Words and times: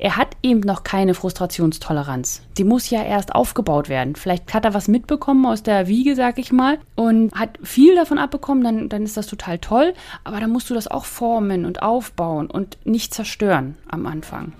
er 0.00 0.16
hat 0.16 0.34
eben 0.42 0.60
noch 0.60 0.82
keine 0.82 1.12
Frustrationstoleranz. 1.12 2.40
Die 2.56 2.64
muss 2.64 2.88
ja 2.88 3.02
erst 3.02 3.34
aufgebaut 3.34 3.90
werden. 3.90 4.16
Vielleicht 4.16 4.54
hat 4.54 4.64
er 4.64 4.72
was 4.72 4.88
mitbekommen 4.88 5.44
aus 5.44 5.62
der 5.62 5.88
Wiege, 5.88 6.16
sag 6.16 6.38
ich 6.38 6.52
mal, 6.52 6.78
und 6.94 7.34
hat 7.34 7.58
viel 7.62 7.94
davon 7.94 8.16
abbekommen, 8.16 8.64
dann, 8.64 8.88
dann 8.88 9.02
ist 9.02 9.18
das 9.18 9.26
total 9.26 9.58
toll. 9.58 9.92
Aber 10.24 10.40
dann 10.40 10.50
musst 10.50 10.70
du 10.70 10.74
das 10.74 10.88
auch 10.88 11.04
formen 11.04 11.66
und 11.66 11.82
aufbauen 11.82 12.50
und 12.50 12.78
nicht 12.86 13.12
zerstören 13.12 13.76
am 13.88 14.06
Anfang. 14.06 14.54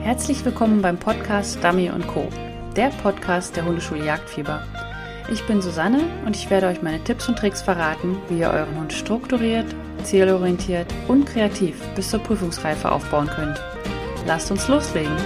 Herzlich 0.00 0.42
willkommen 0.42 0.80
beim 0.80 0.96
Podcast 0.96 1.62
Dummy 1.62 1.90
Co., 2.06 2.26
der 2.74 2.88
Podcast 3.02 3.54
der 3.54 3.66
Hundeschule 3.66 4.06
Jagdfieber. 4.06 4.62
Ich 5.30 5.46
bin 5.46 5.60
Susanne 5.60 6.00
und 6.24 6.34
ich 6.34 6.48
werde 6.48 6.68
euch 6.68 6.80
meine 6.80 7.04
Tipps 7.04 7.28
und 7.28 7.38
Tricks 7.38 7.60
verraten, 7.60 8.16
wie 8.30 8.38
ihr 8.38 8.50
euren 8.50 8.76
Hund 8.76 8.94
strukturiert, 8.94 9.66
zielorientiert 10.04 10.86
und 11.08 11.26
kreativ 11.26 11.76
bis 11.94 12.10
zur 12.10 12.20
Prüfungsreife 12.20 12.90
aufbauen 12.90 13.28
könnt. 13.28 13.60
Lasst 14.26 14.50
uns 14.50 14.68
loslegen! 14.68 15.16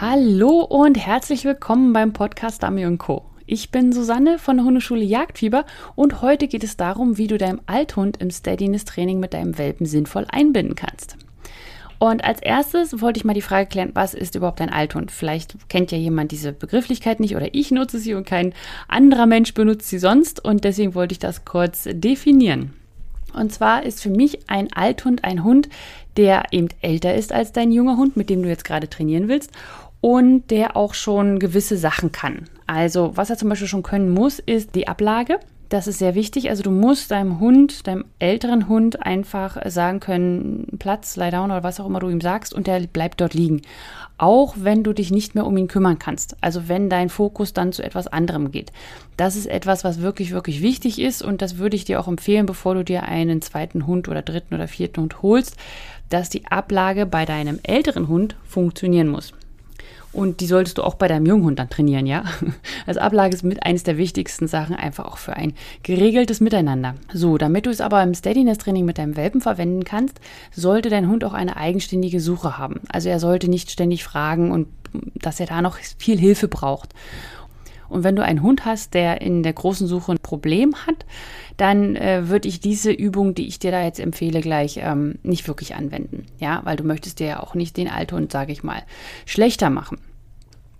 Hallo 0.00 0.60
und 0.60 0.96
herzlich 0.96 1.44
willkommen 1.44 1.92
beim 1.92 2.12
Podcast 2.12 2.62
Dummy 2.62 2.96
Co. 2.96 3.24
Ich 3.46 3.70
bin 3.70 3.92
Susanne 3.92 4.38
von 4.38 4.58
der 4.58 4.66
Hundeschule 4.66 5.02
Jagdfieber 5.02 5.64
und 5.96 6.22
heute 6.22 6.48
geht 6.48 6.62
es 6.62 6.76
darum, 6.76 7.18
wie 7.18 7.26
du 7.26 7.38
deinem 7.38 7.60
Althund 7.66 8.18
im 8.18 8.30
Steadiness-Training 8.30 9.20
mit 9.20 9.34
deinem 9.34 9.58
Welpen 9.58 9.86
sinnvoll 9.86 10.26
einbinden 10.30 10.74
kannst. 10.74 11.16
Und 11.98 12.24
als 12.24 12.40
erstes 12.40 13.00
wollte 13.00 13.18
ich 13.18 13.24
mal 13.24 13.34
die 13.34 13.42
Frage 13.42 13.68
klären, 13.68 13.90
was 13.94 14.14
ist 14.14 14.36
überhaupt 14.36 14.60
ein 14.60 14.72
Althund? 14.72 15.10
Vielleicht 15.10 15.68
kennt 15.68 15.90
ja 15.90 15.98
jemand 15.98 16.30
diese 16.30 16.52
Begrifflichkeit 16.52 17.18
nicht 17.18 17.34
oder 17.34 17.48
ich 17.52 17.70
nutze 17.72 17.98
sie 17.98 18.14
und 18.14 18.26
kein 18.26 18.54
anderer 18.86 19.26
Mensch 19.26 19.52
benutzt 19.52 19.88
sie 19.88 19.98
sonst 19.98 20.44
und 20.44 20.62
deswegen 20.62 20.94
wollte 20.94 21.12
ich 21.12 21.18
das 21.18 21.44
kurz 21.44 21.88
definieren. 21.90 22.72
Und 23.34 23.52
zwar 23.52 23.82
ist 23.82 24.02
für 24.02 24.10
mich 24.10 24.48
ein 24.48 24.72
Althund 24.72 25.24
ein 25.24 25.44
Hund, 25.44 25.68
der 26.16 26.44
eben 26.52 26.68
älter 26.80 27.14
ist 27.14 27.32
als 27.32 27.52
dein 27.52 27.72
junger 27.72 27.96
Hund, 27.96 28.16
mit 28.16 28.30
dem 28.30 28.42
du 28.42 28.48
jetzt 28.48 28.64
gerade 28.64 28.88
trainieren 28.88 29.28
willst 29.28 29.50
und 30.00 30.50
der 30.50 30.76
auch 30.76 30.94
schon 30.94 31.38
gewisse 31.38 31.76
Sachen 31.76 32.12
kann. 32.12 32.48
Also 32.66 33.12
was 33.16 33.30
er 33.30 33.36
zum 33.36 33.48
Beispiel 33.48 33.68
schon 33.68 33.82
können 33.82 34.10
muss, 34.10 34.38
ist 34.38 34.74
die 34.74 34.86
Ablage. 34.86 35.40
Das 35.68 35.86
ist 35.86 35.98
sehr 35.98 36.14
wichtig. 36.14 36.48
Also 36.48 36.62
du 36.62 36.70
musst 36.70 37.10
deinem 37.10 37.40
Hund, 37.40 37.86
deinem 37.86 38.06
älteren 38.18 38.68
Hund 38.68 39.04
einfach 39.04 39.58
sagen 39.68 40.00
können, 40.00 40.66
Platz, 40.78 41.16
lie 41.16 41.30
down 41.30 41.50
oder 41.50 41.62
was 41.62 41.78
auch 41.78 41.86
immer 41.86 42.00
du 42.00 42.08
ihm 42.08 42.22
sagst 42.22 42.54
und 42.54 42.66
der 42.66 42.80
bleibt 42.80 43.20
dort 43.20 43.34
liegen. 43.34 43.60
Auch 44.16 44.54
wenn 44.58 44.82
du 44.82 44.94
dich 44.94 45.10
nicht 45.10 45.34
mehr 45.34 45.46
um 45.46 45.56
ihn 45.58 45.68
kümmern 45.68 45.98
kannst. 45.98 46.36
Also 46.40 46.68
wenn 46.68 46.88
dein 46.88 47.10
Fokus 47.10 47.52
dann 47.52 47.72
zu 47.72 47.82
etwas 47.82 48.06
anderem 48.06 48.50
geht. 48.50 48.72
Das 49.18 49.36
ist 49.36 49.46
etwas, 49.46 49.84
was 49.84 50.00
wirklich, 50.00 50.32
wirklich 50.32 50.62
wichtig 50.62 50.98
ist 50.98 51.20
und 51.20 51.42
das 51.42 51.58
würde 51.58 51.76
ich 51.76 51.84
dir 51.84 52.00
auch 52.00 52.08
empfehlen, 52.08 52.46
bevor 52.46 52.74
du 52.74 52.82
dir 52.82 53.02
einen 53.02 53.42
zweiten 53.42 53.86
Hund 53.86 54.08
oder 54.08 54.22
dritten 54.22 54.54
oder 54.54 54.68
vierten 54.68 55.02
Hund 55.02 55.22
holst, 55.22 55.56
dass 56.08 56.30
die 56.30 56.46
Ablage 56.46 57.04
bei 57.04 57.26
deinem 57.26 57.60
älteren 57.62 58.08
Hund 58.08 58.36
funktionieren 58.44 59.08
muss. 59.08 59.34
Und 60.18 60.40
die 60.40 60.46
solltest 60.46 60.78
du 60.78 60.82
auch 60.82 60.96
bei 60.96 61.06
deinem 61.06 61.26
Junghund 61.26 61.60
dann 61.60 61.70
trainieren, 61.70 62.04
ja? 62.04 62.24
Also 62.86 62.98
Ablage 62.98 63.36
ist 63.36 63.44
mit 63.44 63.62
eines 63.62 63.84
der 63.84 63.98
wichtigsten 63.98 64.48
Sachen 64.48 64.74
einfach 64.74 65.04
auch 65.04 65.16
für 65.16 65.34
ein 65.34 65.52
geregeltes 65.84 66.40
Miteinander. 66.40 66.96
So, 67.12 67.38
damit 67.38 67.66
du 67.66 67.70
es 67.70 67.80
aber 67.80 68.02
im 68.02 68.14
Steadiness-Training 68.14 68.84
mit 68.84 68.98
deinem 68.98 69.14
Welpen 69.14 69.40
verwenden 69.40 69.84
kannst, 69.84 70.18
sollte 70.50 70.90
dein 70.90 71.08
Hund 71.08 71.22
auch 71.22 71.34
eine 71.34 71.56
eigenständige 71.56 72.18
Suche 72.18 72.58
haben. 72.58 72.80
Also 72.88 73.08
er 73.08 73.20
sollte 73.20 73.48
nicht 73.48 73.70
ständig 73.70 74.02
fragen 74.02 74.50
und 74.50 74.66
dass 75.14 75.38
er 75.38 75.46
da 75.46 75.62
noch 75.62 75.78
viel 75.98 76.18
Hilfe 76.18 76.48
braucht. 76.48 76.94
Und 77.88 78.02
wenn 78.02 78.16
du 78.16 78.24
einen 78.24 78.42
Hund 78.42 78.64
hast, 78.64 78.94
der 78.94 79.20
in 79.20 79.44
der 79.44 79.52
großen 79.52 79.86
Suche 79.86 80.10
ein 80.10 80.18
Problem 80.20 80.74
hat, 80.84 81.06
dann 81.58 81.94
äh, 81.94 82.28
würde 82.28 82.48
ich 82.48 82.58
diese 82.58 82.90
Übung, 82.90 83.36
die 83.36 83.46
ich 83.46 83.60
dir 83.60 83.70
da 83.70 83.84
jetzt 83.84 84.00
empfehle, 84.00 84.40
gleich 84.40 84.80
ähm, 84.82 85.20
nicht 85.22 85.46
wirklich 85.46 85.76
anwenden. 85.76 86.26
Ja, 86.38 86.60
weil 86.64 86.76
du 86.76 86.82
möchtest 86.82 87.20
dir 87.20 87.26
ja 87.28 87.40
auch 87.40 87.54
nicht 87.54 87.76
den 87.76 87.88
Althund, 87.88 88.32
sage 88.32 88.50
ich 88.50 88.64
mal, 88.64 88.82
schlechter 89.26 89.70
machen. 89.70 89.98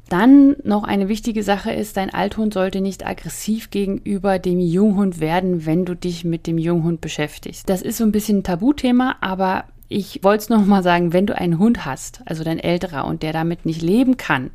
Dann 0.08 0.56
noch 0.64 0.84
eine 0.84 1.08
wichtige 1.08 1.42
Sache 1.42 1.70
ist, 1.70 1.96
dein 1.98 2.12
Althund 2.12 2.54
sollte 2.54 2.80
nicht 2.80 3.06
aggressiv 3.06 3.70
gegenüber 3.70 4.38
dem 4.38 4.58
Junghund 4.58 5.20
werden, 5.20 5.66
wenn 5.66 5.84
du 5.84 5.94
dich 5.94 6.24
mit 6.24 6.46
dem 6.46 6.56
Junghund 6.56 7.02
beschäftigst. 7.02 7.68
Das 7.68 7.82
ist 7.82 7.98
so 7.98 8.04
ein 8.04 8.12
bisschen 8.12 8.38
ein 8.38 8.44
Tabuthema, 8.44 9.16
aber 9.20 9.64
ich 9.88 10.20
wollte 10.22 10.42
es 10.42 10.48
noch 10.48 10.64
mal 10.64 10.82
sagen, 10.82 11.12
wenn 11.12 11.26
du 11.26 11.36
einen 11.36 11.58
Hund 11.58 11.84
hast, 11.84 12.22
also 12.24 12.42
dein 12.42 12.58
älterer 12.58 13.06
und 13.06 13.22
der 13.22 13.32
damit 13.32 13.66
nicht 13.66 13.82
leben 13.82 14.16
kann, 14.16 14.50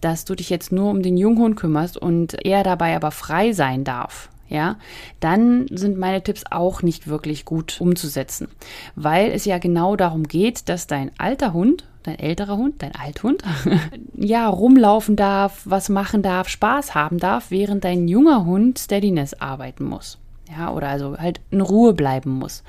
dass 0.00 0.24
du 0.24 0.34
dich 0.34 0.50
jetzt 0.50 0.72
nur 0.72 0.90
um 0.90 1.02
den 1.02 1.16
Junghund 1.16 1.56
kümmerst 1.56 1.96
und 1.96 2.34
er 2.44 2.62
dabei 2.62 2.96
aber 2.96 3.10
frei 3.10 3.52
sein 3.52 3.84
darf, 3.84 4.30
ja, 4.48 4.76
dann 5.20 5.66
sind 5.70 5.98
meine 5.98 6.22
Tipps 6.22 6.44
auch 6.50 6.82
nicht 6.82 7.08
wirklich 7.08 7.44
gut 7.44 7.80
umzusetzen, 7.80 8.48
weil 8.94 9.30
es 9.30 9.44
ja 9.44 9.58
genau 9.58 9.96
darum 9.96 10.24
geht, 10.24 10.68
dass 10.68 10.86
dein 10.86 11.10
alter 11.18 11.52
Hund, 11.52 11.84
dein 12.02 12.18
älterer 12.18 12.56
Hund, 12.56 12.82
dein 12.82 12.94
Althund, 12.94 13.42
ja, 14.14 14.48
rumlaufen 14.48 15.16
darf, 15.16 15.62
was 15.64 15.88
machen 15.88 16.22
darf, 16.22 16.48
Spaß 16.48 16.94
haben 16.94 17.18
darf, 17.18 17.50
während 17.50 17.84
dein 17.84 18.06
junger 18.06 18.44
Hund 18.44 18.78
Steadiness 18.78 19.34
arbeiten 19.34 19.84
muss. 19.84 20.18
Ja, 20.56 20.72
oder 20.72 20.88
also 20.88 21.16
halt 21.16 21.40
in 21.50 21.62
Ruhe 21.62 21.94
bleiben 21.94 22.30
muss. 22.30 22.62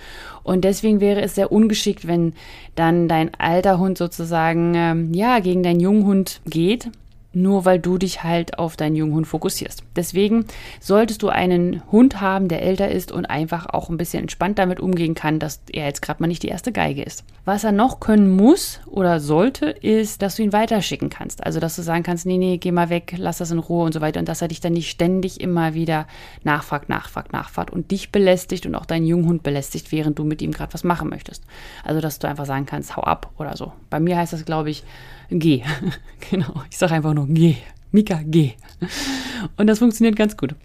Und 0.43 0.63
deswegen 0.63 1.01
wäre 1.01 1.21
es 1.21 1.35
sehr 1.35 1.51
ungeschickt, 1.51 2.07
wenn 2.07 2.33
dann 2.75 3.09
dein 3.09 3.35
alter 3.35 3.79
Hund 3.79 3.97
sozusagen, 3.97 4.73
ähm, 4.75 5.13
ja, 5.13 5.39
gegen 5.39 5.61
deinen 5.61 5.81
jungen 5.81 6.05
Hund 6.05 6.41
geht 6.45 6.89
nur 7.35 7.65
weil 7.65 7.79
du 7.79 7.97
dich 7.97 8.23
halt 8.23 8.57
auf 8.57 8.77
deinen 8.77 8.95
jungen 8.95 9.13
Hund 9.13 9.27
fokussierst. 9.27 9.83
Deswegen 9.95 10.45
solltest 10.79 11.21
du 11.21 11.29
einen 11.29 11.83
Hund 11.91 12.21
haben, 12.21 12.47
der 12.47 12.61
älter 12.61 12.89
ist 12.89 13.11
und 13.11 13.25
einfach 13.25 13.67
auch 13.67 13.89
ein 13.89 13.97
bisschen 13.97 14.21
entspannt 14.21 14.57
damit 14.57 14.79
umgehen 14.79 15.15
kann, 15.15 15.39
dass 15.39 15.61
er 15.71 15.85
jetzt 15.85 16.01
gerade 16.01 16.21
mal 16.21 16.27
nicht 16.27 16.43
die 16.43 16.47
erste 16.47 16.71
Geige 16.71 17.03
ist. 17.03 17.23
Was 17.45 17.63
er 17.63 17.71
noch 17.71 17.99
können 17.99 18.35
muss 18.35 18.79
oder 18.87 19.19
sollte, 19.19 19.67
ist, 19.67 20.23
dass 20.23 20.35
du 20.35 20.43
ihn 20.43 20.53
weiterschicken 20.53 21.09
kannst. 21.09 21.45
Also, 21.45 21.59
dass 21.59 21.75
du 21.75 21.83
sagen 21.83 22.01
kannst, 22.01 22.25
nee, 22.25 22.37
nee, 22.37 22.57
geh 22.57 22.71
mal 22.71 22.89
weg, 22.89 23.13
lass 23.17 23.37
das 23.37 23.51
in 23.51 23.59
Ruhe 23.59 23.85
und 23.85 23.93
so 23.93 24.01
weiter. 24.01 24.19
Und 24.19 24.27
dass 24.27 24.41
er 24.41 24.47
dich 24.47 24.61
dann 24.61 24.73
nicht 24.73 24.89
ständig 24.89 25.41
immer 25.41 25.75
wieder 25.75 26.07
nachfragt, 26.43 26.89
nachfragt, 26.89 27.33
nachfragt 27.33 27.71
und 27.71 27.91
dich 27.91 28.11
belästigt 28.11 28.65
und 28.65 28.73
auch 28.73 28.85
deinen 28.85 29.05
jungen 29.05 29.27
Hund 29.27 29.43
belästigt, 29.43 29.91
während 29.91 30.17
du 30.17 30.23
mit 30.23 30.41
ihm 30.41 30.51
gerade 30.51 30.73
was 30.73 30.83
machen 30.83 31.09
möchtest. 31.09 31.43
Also, 31.83 32.01
dass 32.01 32.17
du 32.17 32.27
einfach 32.27 32.47
sagen 32.47 32.65
kannst, 32.65 32.97
hau 32.97 33.03
ab 33.03 33.29
oder 33.37 33.55
so. 33.55 33.73
Bei 33.91 33.99
mir 33.99 34.17
heißt 34.17 34.33
das, 34.33 34.45
glaube 34.45 34.71
ich, 34.71 34.83
geh. 35.29 35.63
genau, 36.29 36.63
ich 36.69 36.77
sage 36.77 36.93
einfach 36.93 37.13
nur 37.13 37.27
geh. 37.27 37.55
Mika, 37.91 38.21
geh. 38.25 38.53
Und 39.57 39.67
das 39.67 39.79
funktioniert 39.79 40.15
ganz 40.15 40.35
gut. 40.35 40.55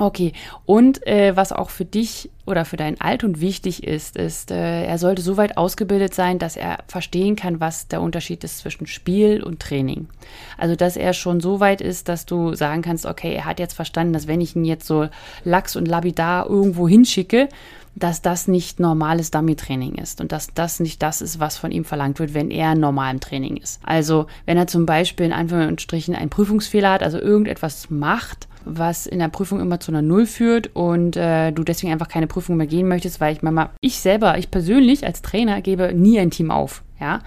Okay, 0.00 0.32
und 0.64 1.06
äh, 1.06 1.36
was 1.36 1.52
auch 1.52 1.68
für 1.68 1.84
dich 1.84 2.30
oder 2.46 2.64
für 2.64 2.78
deinen 2.78 2.98
Althund 3.02 3.42
wichtig 3.42 3.84
ist, 3.84 4.16
ist, 4.16 4.50
äh, 4.50 4.84
er 4.86 4.96
sollte 4.96 5.20
so 5.20 5.36
weit 5.36 5.58
ausgebildet 5.58 6.14
sein, 6.14 6.38
dass 6.38 6.56
er 6.56 6.78
verstehen 6.86 7.36
kann, 7.36 7.60
was 7.60 7.86
der 7.86 8.00
Unterschied 8.00 8.42
ist 8.42 8.60
zwischen 8.60 8.86
Spiel 8.86 9.42
und 9.42 9.60
Training. 9.60 10.08
Also, 10.56 10.74
dass 10.74 10.96
er 10.96 11.12
schon 11.12 11.40
so 11.40 11.60
weit 11.60 11.82
ist, 11.82 12.08
dass 12.08 12.24
du 12.24 12.54
sagen 12.54 12.80
kannst, 12.80 13.04
okay, 13.04 13.34
er 13.34 13.44
hat 13.44 13.60
jetzt 13.60 13.74
verstanden, 13.74 14.14
dass 14.14 14.26
wenn 14.26 14.40
ich 14.40 14.56
ihn 14.56 14.64
jetzt 14.64 14.86
so 14.86 15.06
lax 15.44 15.76
und 15.76 15.86
labidar 15.86 16.48
irgendwo 16.48 16.88
hinschicke, 16.88 17.50
dass 17.94 18.22
das 18.22 18.48
nicht 18.48 18.80
normales 18.80 19.30
Dummy-Training 19.30 19.96
ist 19.96 20.20
und 20.20 20.32
dass 20.32 20.54
das 20.54 20.80
nicht 20.80 21.02
das 21.02 21.20
ist, 21.20 21.40
was 21.40 21.58
von 21.58 21.72
ihm 21.72 21.84
verlangt 21.84 22.18
wird, 22.18 22.34
wenn 22.34 22.50
er 22.50 22.74
normal 22.74 23.14
im 23.14 23.20
Training 23.20 23.56
ist. 23.56 23.80
Also 23.84 24.26
wenn 24.46 24.56
er 24.56 24.66
zum 24.66 24.86
Beispiel 24.86 25.26
in 25.26 25.32
Anführungsstrichen 25.32 26.14
einen 26.14 26.30
Prüfungsfehler 26.30 26.92
hat, 26.92 27.02
also 27.02 27.18
irgendetwas 27.18 27.90
macht, 27.90 28.48
was 28.64 29.06
in 29.06 29.18
der 29.18 29.28
Prüfung 29.28 29.60
immer 29.60 29.80
zu 29.80 29.90
einer 29.90 30.02
Null 30.02 30.26
führt 30.26 30.70
und 30.74 31.16
äh, 31.16 31.50
du 31.50 31.64
deswegen 31.64 31.92
einfach 31.92 32.08
keine 32.08 32.26
Prüfung 32.26 32.56
mehr 32.56 32.66
gehen 32.66 32.88
möchtest, 32.88 33.20
weil 33.20 33.34
ich 33.34 33.42
mal, 33.42 33.70
ich 33.80 33.98
selber, 33.98 34.38
ich 34.38 34.50
persönlich 34.50 35.06
als 35.06 35.22
Trainer 35.22 35.60
gebe 35.62 35.92
nie 35.94 36.18
ein 36.18 36.30
Team 36.30 36.50
auf. 36.50 36.82
Ja, 37.00 37.20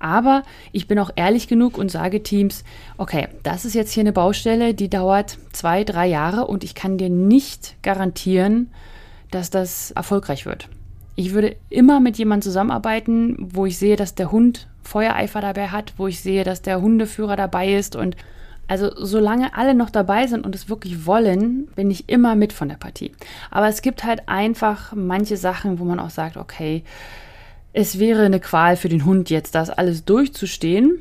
aber 0.00 0.42
ich 0.72 0.88
bin 0.88 0.98
auch 0.98 1.12
ehrlich 1.14 1.46
genug 1.46 1.78
und 1.78 1.88
sage 1.88 2.20
Teams, 2.24 2.64
okay, 2.98 3.28
das 3.44 3.64
ist 3.64 3.74
jetzt 3.74 3.92
hier 3.92 4.00
eine 4.00 4.12
Baustelle, 4.12 4.74
die 4.74 4.90
dauert 4.90 5.38
zwei, 5.52 5.84
drei 5.84 6.08
Jahre 6.08 6.48
und 6.48 6.64
ich 6.64 6.74
kann 6.74 6.98
dir 6.98 7.10
nicht 7.10 7.76
garantieren, 7.82 8.72
dass 9.30 9.50
das 9.50 9.90
erfolgreich 9.92 10.46
wird. 10.46 10.68
Ich 11.16 11.32
würde 11.32 11.56
immer 11.68 12.00
mit 12.00 12.18
jemandem 12.18 12.42
zusammenarbeiten, 12.42 13.36
wo 13.38 13.66
ich 13.66 13.78
sehe, 13.78 13.96
dass 13.96 14.14
der 14.14 14.32
Hund 14.32 14.68
Feuereifer 14.82 15.40
dabei 15.40 15.68
hat, 15.68 15.94
wo 15.96 16.06
ich 16.06 16.20
sehe, 16.20 16.44
dass 16.44 16.62
der 16.62 16.80
Hundeführer 16.80 17.36
dabei 17.36 17.74
ist 17.74 17.94
und 17.94 18.16
also 18.70 18.92
solange 18.96 19.54
alle 19.56 19.74
noch 19.74 19.90
dabei 19.90 20.28
sind 20.28 20.46
und 20.46 20.54
es 20.54 20.68
wirklich 20.68 21.04
wollen, 21.04 21.66
bin 21.74 21.90
ich 21.90 22.08
immer 22.08 22.36
mit 22.36 22.52
von 22.52 22.68
der 22.68 22.76
Partie. 22.76 23.10
Aber 23.50 23.66
es 23.66 23.82
gibt 23.82 24.04
halt 24.04 24.28
einfach 24.28 24.92
manche 24.94 25.36
Sachen, 25.36 25.80
wo 25.80 25.84
man 25.84 25.98
auch 25.98 26.10
sagt, 26.10 26.36
okay, 26.36 26.84
es 27.72 27.98
wäre 27.98 28.22
eine 28.22 28.38
Qual 28.38 28.76
für 28.76 28.88
den 28.88 29.04
Hund 29.04 29.28
jetzt, 29.28 29.56
das 29.56 29.70
alles 29.70 30.04
durchzustehen. 30.04 31.00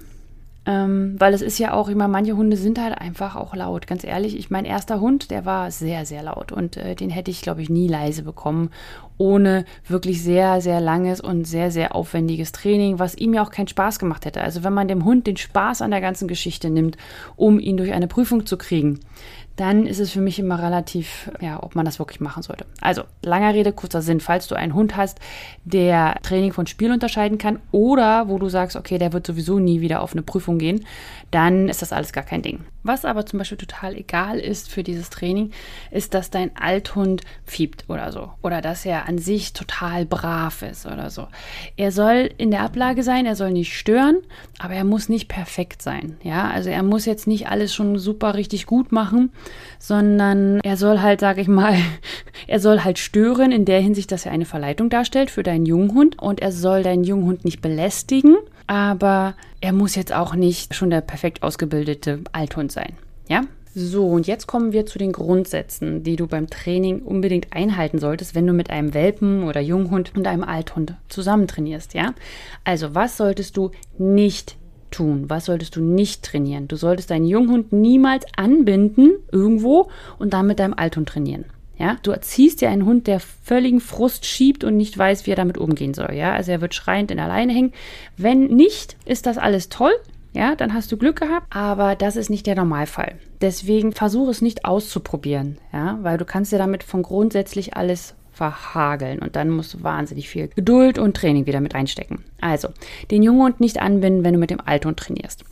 Ähm, 0.70 1.16
weil 1.18 1.34
es 1.34 1.42
ist 1.42 1.58
ja 1.58 1.74
auch 1.74 1.90
immer, 1.90 2.08
manche 2.08 2.38
Hunde 2.38 2.56
sind 2.56 2.80
halt 2.80 2.96
einfach 2.96 3.36
auch 3.36 3.56
laut. 3.56 3.88
Ganz 3.88 4.04
ehrlich, 4.04 4.38
ich 4.38 4.52
mein 4.52 4.66
erster 4.66 5.00
Hund, 5.00 5.32
der 5.32 5.44
war 5.44 5.72
sehr, 5.72 6.06
sehr 6.06 6.22
laut 6.22 6.52
und 6.52 6.78
äh, 6.78 6.94
den 6.94 7.10
hätte 7.10 7.32
ich, 7.32 7.42
glaube 7.42 7.64
ich, 7.64 7.72
nie 7.72 7.88
leise 7.88 8.22
bekommen, 8.22 8.70
ohne 9.18 9.66
wirklich 9.88 10.22
sehr, 10.22 10.62
sehr 10.62 10.80
langes 10.80 11.22
und 11.22 11.46
sehr, 11.46 11.72
sehr 11.72 11.96
aufwendiges 11.96 12.52
Training, 12.52 13.00
was 13.00 13.18
ihm 13.18 13.34
ja 13.34 13.44
auch 13.44 13.50
keinen 13.50 13.68
Spaß 13.68 13.98
gemacht 13.98 14.26
hätte. 14.26 14.42
Also 14.42 14.64
wenn 14.64 14.74
man 14.74 14.88
dem 14.88 15.06
Hund 15.06 15.26
den 15.26 15.38
Spaß 15.38 15.82
an 15.82 15.90
der 15.90 16.02
ganzen 16.02 16.28
Geschichte 16.28 16.70
nimmt, 16.70 16.98
um 17.36 17.60
ihn 17.60 17.78
durch 17.78 17.92
eine 17.92 18.08
Prüfung 18.08 18.46
zu 18.46 18.56
kriegen, 18.56 19.00
dann 19.60 19.86
ist 19.86 20.00
es 20.00 20.12
für 20.12 20.22
mich 20.22 20.40
immer 20.40 20.62
relativ, 20.64 21.30
ja, 21.42 21.62
ob 21.62 21.76
man 21.76 21.84
das 21.84 22.00
wirklich 22.00 22.22
machen 22.22 22.44
sollte. 22.44 22.66
Also, 22.80 23.04
langer 23.24 23.54
Rede, 23.54 23.74
kurzer 23.74 24.02
Sinn, 24.02 24.22
falls 24.22 24.48
du 24.48 24.56
einen 24.56 24.74
Hund 24.74 24.96
hast, 24.96 25.20
der 25.66 26.16
Training 26.24 26.54
von 26.54 26.66
Spiel 26.66 26.92
unterscheiden 26.92 27.38
kann 27.38 27.60
oder 27.72 28.30
wo 28.30 28.38
du 28.38 28.48
sagst, 28.48 28.78
okay, 28.78 28.98
der 28.98 29.12
wird 29.12 29.28
sowieso 29.28 29.60
nie 29.60 29.82
wieder 29.82 30.02
auf 30.02 30.14
eine 30.14 30.22
Prüfung 30.22 30.60
gehen, 30.60 30.86
dann 31.32 31.68
ist 31.68 31.82
das 31.82 31.92
alles 31.92 32.14
gar 32.14 32.24
kein 32.24 32.42
Ding. 32.42 32.62
Was 32.84 33.04
aber 33.04 33.26
zum 33.26 33.40
Beispiel 33.40 33.58
total 33.58 33.96
egal 33.96 34.40
ist 34.40 34.70
für 34.70 34.84
dieses 34.84 35.10
Training, 35.10 35.52
ist, 35.92 36.14
dass 36.14 36.30
dein 36.30 36.56
Althund 36.56 37.24
fiebt 37.46 37.86
oder 37.90 38.12
so. 38.12 38.32
Oder 38.42 38.62
dass 38.62 38.86
er 38.86 39.08
an 39.08 39.18
sich 39.18 39.54
total 39.54 40.06
brav 40.06 40.62
ist 40.62 40.86
oder 40.86 41.10
so. 41.10 41.28
Er 41.76 41.92
soll 41.92 42.30
in 42.38 42.52
der 42.52 42.62
Ablage 42.62 43.04
sein, 43.04 43.26
er 43.26 43.36
soll 43.36 43.52
nicht 43.52 43.78
stören, 43.78 44.18
aber 44.60 44.76
er 44.76 44.86
muss 44.86 45.10
nicht 45.10 45.28
perfekt 45.28 45.82
sein. 45.82 46.18
Ja, 46.24 46.50
also 46.50 46.70
er 46.70 46.84
muss 46.84 47.06
jetzt 47.06 47.28
nicht 47.28 47.50
alles 47.50 47.74
schon 47.74 48.00
super 48.00 48.36
richtig 48.36 48.66
gut 48.66 48.92
machen, 48.92 49.32
sondern 49.78 50.60
er 50.62 50.78
soll 50.78 51.02
halt, 51.02 51.20
sag 51.20 51.38
ich 51.38 51.48
mal, 51.48 51.76
er 52.48 52.60
soll 52.60 52.84
halt 52.84 52.98
stören 52.98 53.52
in 53.52 53.66
der 53.66 53.82
Hinsicht, 53.82 54.12
dass 54.12 54.26
er 54.26 54.32
eine 54.32 54.46
Verleitung 54.46 54.90
darstellt 54.90 55.32
für 55.32 55.44
deinen 55.44 55.66
Junghund 55.66 56.20
und 56.22 56.40
er 56.40 56.52
soll 56.52 56.84
deinen 56.84 57.04
Junghund 57.04 57.44
nicht 57.44 57.62
belästigen 57.62 58.38
aber 58.70 59.34
er 59.62 59.74
muss 59.74 59.96
jetzt 59.96 60.14
auch 60.14 60.36
nicht 60.36 60.76
schon 60.76 60.90
der 60.90 61.02
perfekt 61.02 61.44
ausgebildete 61.44 62.22
Althund 62.32 62.72
sein. 62.72 62.94
Ja? 63.28 63.44
So, 63.76 64.08
und 64.08 64.26
jetzt 64.26 64.48
kommen 64.48 64.72
wir 64.72 64.88
zu 64.88 64.98
den 64.98 65.12
Grundsätzen, 65.12 66.04
die 66.04 66.16
du 66.16 66.26
beim 66.26 66.50
Training 66.50 67.02
unbedingt 67.02 67.54
einhalten 67.54 68.00
solltest, 68.00 68.34
wenn 68.34 68.48
du 68.48 68.54
mit 68.54 68.72
einem 68.72 68.96
Welpen 68.96 69.44
oder 69.44 69.62
Junghund 69.62 70.14
und 70.16 70.26
einem 70.26 70.44
Althund 70.44 70.96
zusammen 71.08 71.48
trainierst, 71.48 71.94
ja? 71.94 72.16
Also, 72.64 72.96
was 72.96 73.16
solltest 73.16 73.58
du 73.58 73.70
nicht 74.00 74.58
tun? 74.90 75.26
Was 75.30 75.46
solltest 75.46 75.76
du 75.76 75.82
nicht 75.82 76.24
trainieren? 76.24 76.68
Du 76.68 76.78
solltest 76.78 77.12
deinen 77.12 77.26
Junghund 77.26 77.72
niemals 77.72 78.26
anbinden 78.36 79.12
irgendwo 79.32 79.90
und 80.18 80.34
dann 80.34 80.48
mit 80.48 80.60
deinem 80.60 80.74
Althund 80.74 81.10
trainieren. 81.10 81.46
Ja, 81.80 81.98
du 82.04 82.12
erziehst 82.12 82.62
dir 82.62 82.70
einen 82.70 82.86
Hund, 82.86 83.08
der 83.08 83.20
völligen 83.20 83.80
Frust 83.80 84.26
schiebt 84.26 84.64
und 84.64 84.76
nicht 84.76 84.98
weiß, 84.98 85.26
wie 85.26 85.32
er 85.32 85.38
damit 85.38 85.58
umgehen 85.58 85.94
soll. 85.94 86.14
Ja, 86.14 86.34
also 86.34 86.52
er 86.52 86.62
wird 86.62 86.76
schreiend 86.76 87.10
in 87.10 87.18
der 87.18 87.30
Leine 87.30 87.54
hängen. 87.54 87.74
Wenn 88.18 88.48
nicht, 88.48 88.98
ist 89.06 89.26
das 89.26 89.38
alles 89.38 89.70
toll. 89.70 89.94
Ja, 90.34 90.56
dann 90.56 90.74
hast 90.74 90.92
du 90.92 90.98
Glück 90.98 91.20
gehabt, 91.20 91.48
aber 91.50 91.96
das 91.96 92.16
ist 92.16 92.30
nicht 92.30 92.46
der 92.46 92.56
Normalfall. 92.56 93.16
Deswegen 93.42 93.94
versuche 93.94 94.30
es 94.30 94.42
nicht 94.42 94.66
auszuprobieren, 94.66 95.58
ja, 95.74 95.98
weil 96.02 96.20
du 96.20 96.26
kannst 96.26 96.52
dir 96.52 96.60
damit 96.60 96.84
von 96.84 97.02
grundsätzlich 97.02 97.76
alles 97.76 98.14
verhageln 98.32 99.20
und 99.20 99.36
dann 99.36 99.50
musst 99.50 99.74
du 99.74 99.84
wahnsinnig 99.84 100.30
viel 100.30 100.48
Geduld 100.48 100.98
und 100.98 101.16
Training 101.16 101.46
wieder 101.46 101.62
mit 101.62 101.76
einstecken. 101.76 102.24
Also, 102.42 102.70
den 103.12 103.24
Junghund 103.24 103.60
nicht 103.60 103.82
anbinden, 103.82 104.24
wenn 104.24 104.34
du 104.34 104.40
mit 104.40 104.50
dem 104.50 104.62
Althund 104.64 104.98
trainierst. 104.98 105.44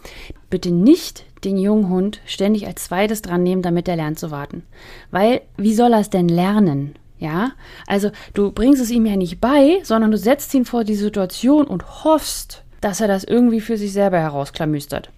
Bitte 0.49 0.71
nicht 0.71 1.25
den 1.43 1.57
Junghund 1.57 2.21
ständig 2.25 2.67
als 2.67 2.85
zweites 2.85 3.21
dran 3.21 3.43
nehmen, 3.43 3.61
damit 3.61 3.87
er 3.87 3.95
lernt 3.95 4.19
zu 4.19 4.31
warten. 4.31 4.63
Weil, 5.11 5.41
wie 5.57 5.73
soll 5.73 5.93
er 5.93 5.99
es 5.99 6.09
denn 6.09 6.29
lernen? 6.29 6.95
Ja, 7.19 7.53
also 7.87 8.11
du 8.33 8.51
bringst 8.51 8.81
es 8.81 8.91
ihm 8.91 9.05
ja 9.05 9.15
nicht 9.15 9.41
bei, 9.41 9.79
sondern 9.83 10.11
du 10.11 10.17
setzt 10.17 10.53
ihn 10.53 10.65
vor 10.65 10.83
die 10.83 10.95
Situation 10.95 11.65
und 11.65 12.03
hoffst, 12.03 12.63
dass 12.79 13.01
er 13.01 13.07
das 13.07 13.23
irgendwie 13.23 13.61
für 13.61 13.77
sich 13.77 13.91
selber 13.91 14.19
herausklamüstert. 14.19 15.09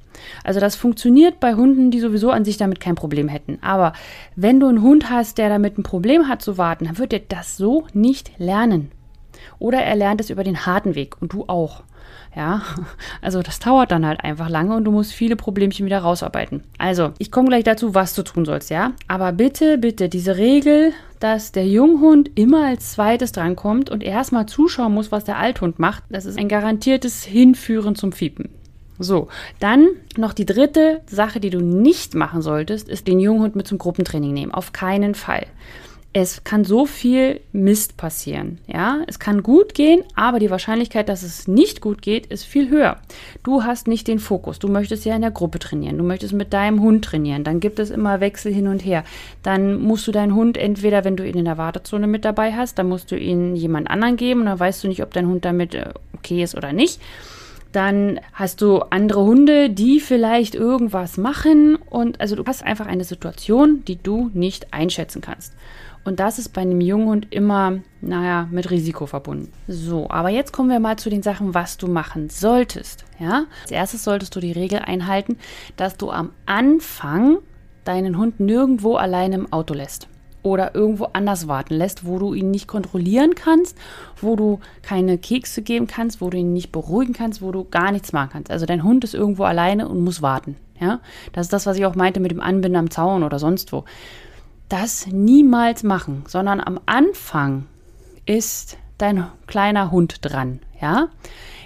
Also 0.44 0.60
das 0.60 0.76
funktioniert 0.76 1.40
bei 1.40 1.54
Hunden, 1.54 1.92
die 1.92 2.00
sowieso 2.00 2.32
an 2.32 2.46
sich 2.46 2.58
damit 2.58 2.80
kein 2.80 2.96
Problem 2.96 3.28
hätten. 3.28 3.60
Aber 3.62 3.94
wenn 4.36 4.60
du 4.60 4.68
einen 4.68 4.82
Hund 4.82 5.10
hast, 5.10 5.38
der 5.38 5.50
damit 5.50 5.78
ein 5.78 5.84
Problem 5.84 6.28
hat 6.28 6.42
zu 6.42 6.58
warten, 6.58 6.86
dann 6.86 6.98
wird 6.98 7.14
er 7.14 7.20
das 7.20 7.58
so 7.58 7.88
nicht 7.94 8.32
lernen. 8.38 8.92
Oder 9.60 9.80
er 9.80 9.96
lernt 9.96 10.22
es 10.22 10.30
über 10.30 10.44
den 10.44 10.66
harten 10.66 10.96
Weg 10.96 11.22
und 11.22 11.34
du 11.34 11.46
auch. 11.48 11.84
Ja, 12.36 12.62
also 13.22 13.42
das 13.42 13.60
dauert 13.60 13.92
dann 13.92 14.06
halt 14.06 14.24
einfach 14.24 14.50
lange 14.50 14.76
und 14.76 14.84
du 14.84 14.92
musst 14.92 15.14
viele 15.14 15.36
Problemchen 15.36 15.86
wieder 15.86 16.00
rausarbeiten. 16.00 16.64
Also, 16.78 17.12
ich 17.18 17.32
komme 17.32 17.50
gleich 17.50 17.64
dazu, 17.64 17.96
was 17.96 18.14
du 18.14 18.24
tun 18.24 18.46
sollst, 18.46 18.70
ja? 18.70 18.94
Aber 19.08 19.32
bitte, 19.32 19.78
bitte, 19.78 20.10
diese 20.10 20.38
Regel, 20.38 20.94
dass 21.20 21.52
der 21.52 21.68
Junghund 21.68 22.32
immer 22.36 22.68
als 22.68 22.92
zweites 22.94 23.32
drankommt 23.32 23.90
und 23.90 24.04
erstmal 24.04 24.46
zuschauen 24.46 24.94
muss, 24.94 25.12
was 25.12 25.26
der 25.26 25.38
Althund 25.38 25.80
macht, 25.80 26.04
das 26.10 26.26
ist 26.26 26.38
ein 26.38 26.48
garantiertes 26.48 27.24
Hinführen 27.24 27.96
zum 27.96 28.12
Fiepen. 28.12 28.50
So, 29.00 29.30
dann 29.60 29.88
noch 30.18 30.34
die 30.34 30.46
dritte 30.46 31.02
Sache, 31.08 31.40
die 31.40 31.50
du 31.50 31.62
nicht 31.62 32.16
machen 32.16 32.42
solltest, 32.42 32.90
ist 32.90 33.08
den 33.08 33.20
Junghund 33.20 33.56
mit 33.56 33.66
zum 33.66 33.78
Gruppentraining 33.78 34.34
nehmen. 34.34 34.54
Auf 34.54 34.74
keinen 34.74 35.16
Fall. 35.16 35.48
Es 36.12 36.44
kann 36.44 36.66
so 36.66 36.88
viel 36.88 37.40
Mist 37.52 37.96
passieren. 37.96 38.58
Ja, 38.66 39.04
es 39.06 39.20
kann 39.20 39.44
gut 39.44 39.76
gehen, 39.76 40.04
aber 40.16 40.40
die 40.40 40.50
Wahrscheinlichkeit, 40.50 41.08
dass 41.08 41.22
es 41.22 41.48
nicht 41.48 41.82
gut 41.82 42.02
geht, 42.02 42.26
ist 42.26 42.46
viel 42.46 42.70
höher. 42.70 42.98
Du 43.44 43.64
hast 43.64 43.88
nicht 43.88 44.08
den 44.08 44.18
Fokus. 44.18 44.58
Du 44.58 44.68
möchtest 44.68 45.06
ja 45.06 45.16
in 45.16 45.22
der 45.22 45.30
Gruppe 45.30 45.60
trainieren. 45.60 46.00
Du 46.00 46.04
möchtest 46.04 46.34
mit 46.34 46.52
deinem 46.52 46.82
Hund 46.82 47.06
trainieren. 47.06 47.44
Dann 47.44 47.60
gibt 47.60 47.78
es 47.78 47.92
immer 47.92 48.22
Wechsel 48.22 48.52
hin 48.52 48.68
und 48.68 48.84
her. 48.84 49.04
Dann 49.44 49.80
musst 49.80 50.08
du 50.08 50.12
deinen 50.12 50.34
Hund 50.34 50.58
entweder, 50.58 51.06
wenn 51.06 51.16
du 51.16 51.28
ihn 51.28 51.38
in 51.38 51.46
der 51.46 51.60
Wartezone 51.60 52.08
mit 52.08 52.26
dabei 52.26 52.54
hast, 52.54 52.80
dann 52.80 52.90
musst 52.90 53.12
du 53.12 53.16
ihn 53.16 53.56
jemand 53.56 53.90
anderen 53.90 54.18
geben. 54.18 54.46
Dann 54.46 54.60
weißt 54.60 54.84
du 54.84 54.88
nicht, 54.88 55.04
ob 55.04 55.14
dein 55.14 55.28
Hund 55.28 55.46
damit 55.46 55.76
äh, 55.76 55.90
okay 56.16 56.42
ist 56.42 56.56
oder 56.56 56.74
nicht. 56.74 57.00
Dann 57.72 58.20
hast 58.34 58.62
du 58.62 58.80
andere 58.80 59.22
Hunde, 59.22 59.70
die 59.70 60.00
vielleicht 60.00 60.56
irgendwas 60.56 61.18
machen. 61.18 61.76
Und 61.76 62.20
also 62.20 62.36
du 62.36 62.44
hast 62.46 62.64
einfach 62.64 62.88
eine 62.88 63.04
Situation, 63.04 63.84
die 63.86 64.02
du 64.02 64.32
nicht 64.34 64.74
einschätzen 64.74 65.22
kannst. 65.22 65.54
Und 66.06 66.20
das 66.20 66.40
ist 66.40 66.50
bei 66.50 66.62
einem 66.62 66.82
Junghund 66.82 67.28
immer, 67.30 67.80
naja, 68.02 68.48
mit 68.50 68.72
Risiko 68.72 69.06
verbunden. 69.06 69.52
So, 69.68 70.10
aber 70.10 70.30
jetzt 70.30 70.54
kommen 70.54 70.70
wir 70.70 70.80
mal 70.80 70.98
zu 70.98 71.10
den 71.10 71.22
Sachen, 71.22 71.54
was 71.54 71.78
du 71.78 71.88
machen 71.88 72.30
solltest. 72.30 73.06
Ja, 73.20 73.46
als 73.64 73.72
erstes 73.72 74.04
solltest 74.06 74.36
du 74.36 74.40
die 74.40 74.54
Regel 74.54 74.80
einhalten, 74.80 75.38
dass 75.76 75.98
du 75.98 76.10
am 76.10 76.32
Anfang 76.46 77.40
deinen 77.84 78.18
Hund 78.18 78.40
nirgendwo 78.40 78.96
alleine 78.96 79.36
im 79.36 79.54
Auto 79.54 79.74
lässt 79.74 80.08
oder 80.44 80.76
irgendwo 80.76 81.06
anders 81.14 81.48
warten 81.48 81.76
lässt, 81.76 82.06
wo 82.06 82.20
du 82.20 82.34
ihn 82.34 82.52
nicht 82.52 82.68
kontrollieren 82.68 83.36
kannst, 83.36 83.78
wo 84.22 84.36
du 84.36 84.60
keine 84.82 85.18
Kekse 85.18 85.62
geben 85.62 85.88
kannst, 85.88 86.22
wo 86.22 86.30
du 86.30 86.38
ihn 86.38 86.54
nicht 86.54 86.72
beruhigen 86.72 87.14
kannst, 87.14 87.42
wo 87.42 87.52
du 87.52 87.66
gar 87.66 87.92
nichts 87.92 88.14
machen 88.14 88.30
kannst. 88.34 88.52
Also 88.52 88.66
dein 88.66 88.84
Hund 88.84 89.04
ist 89.04 89.14
irgendwo 89.14 89.44
alleine 89.44 89.88
und 89.88 90.04
muss 90.04 90.22
warten. 90.22 90.56
Ja, 90.80 91.02
das 91.34 91.48
ist 91.48 91.54
das, 91.54 91.66
was 91.66 91.78
ich 91.78 91.86
auch 91.86 91.96
meinte 91.96 92.22
mit 92.22 92.32
dem 92.32 92.40
Anbinden 92.40 92.78
am 92.78 92.90
Zaun 92.90 93.24
oder 93.24 93.38
sonst 93.38 93.74
wo. 93.74 93.84
Das 94.70 95.08
niemals 95.08 95.84
machen, 95.84 96.24
sondern 96.28 96.62
am 96.62 96.80
Anfang 96.86 97.66
ist 98.26 98.78
dein 99.02 99.26
kleiner 99.48 99.92
Hund 99.92 100.18
dran. 100.22 100.60
Ja, 100.82 101.10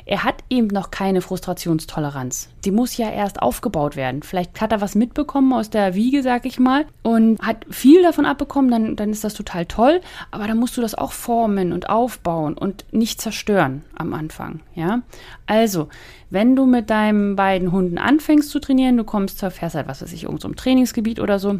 er 0.05 0.23
hat 0.23 0.43
eben 0.49 0.67
noch 0.67 0.91
keine 0.91 1.21
Frustrationstoleranz. 1.21 2.49
Die 2.65 2.71
muss 2.71 2.97
ja 2.97 3.09
erst 3.09 3.41
aufgebaut 3.41 3.95
werden. 3.95 4.21
Vielleicht 4.21 4.59
hat 4.59 4.73
er 4.73 4.81
was 4.81 4.95
mitbekommen 4.95 5.53
aus 5.53 5.69
der 5.69 5.95
Wiege, 5.95 6.23
sag 6.23 6.45
ich 6.45 6.59
mal, 6.59 6.85
und 7.03 7.39
hat 7.41 7.65
viel 7.69 8.01
davon 8.01 8.25
abbekommen, 8.25 8.69
dann, 8.69 8.95
dann 8.97 9.11
ist 9.11 9.23
das 9.23 9.33
total 9.33 9.65
toll. 9.65 10.01
Aber 10.31 10.47
dann 10.47 10.57
musst 10.57 10.75
du 10.75 10.81
das 10.81 10.95
auch 10.95 11.13
formen 11.13 11.71
und 11.71 11.89
aufbauen 11.89 12.55
und 12.55 12.85
nicht 12.91 13.21
zerstören 13.21 13.83
am 13.95 14.13
Anfang. 14.13 14.59
Ja, 14.75 15.01
also, 15.45 15.87
wenn 16.29 16.55
du 16.55 16.65
mit 16.65 16.89
deinen 16.89 17.37
beiden 17.37 17.71
Hunden 17.71 17.97
anfängst 17.97 18.49
zu 18.49 18.59
trainieren, 18.59 18.97
du 18.97 19.05
kommst 19.05 19.39
zur, 19.39 19.51
fährst 19.51 19.75
was 19.75 20.01
weiß 20.01 20.11
ich, 20.11 20.23
irgendein 20.23 20.51
so 20.51 20.55
Trainingsgebiet 20.55 21.21
oder 21.21 21.39
so, 21.39 21.59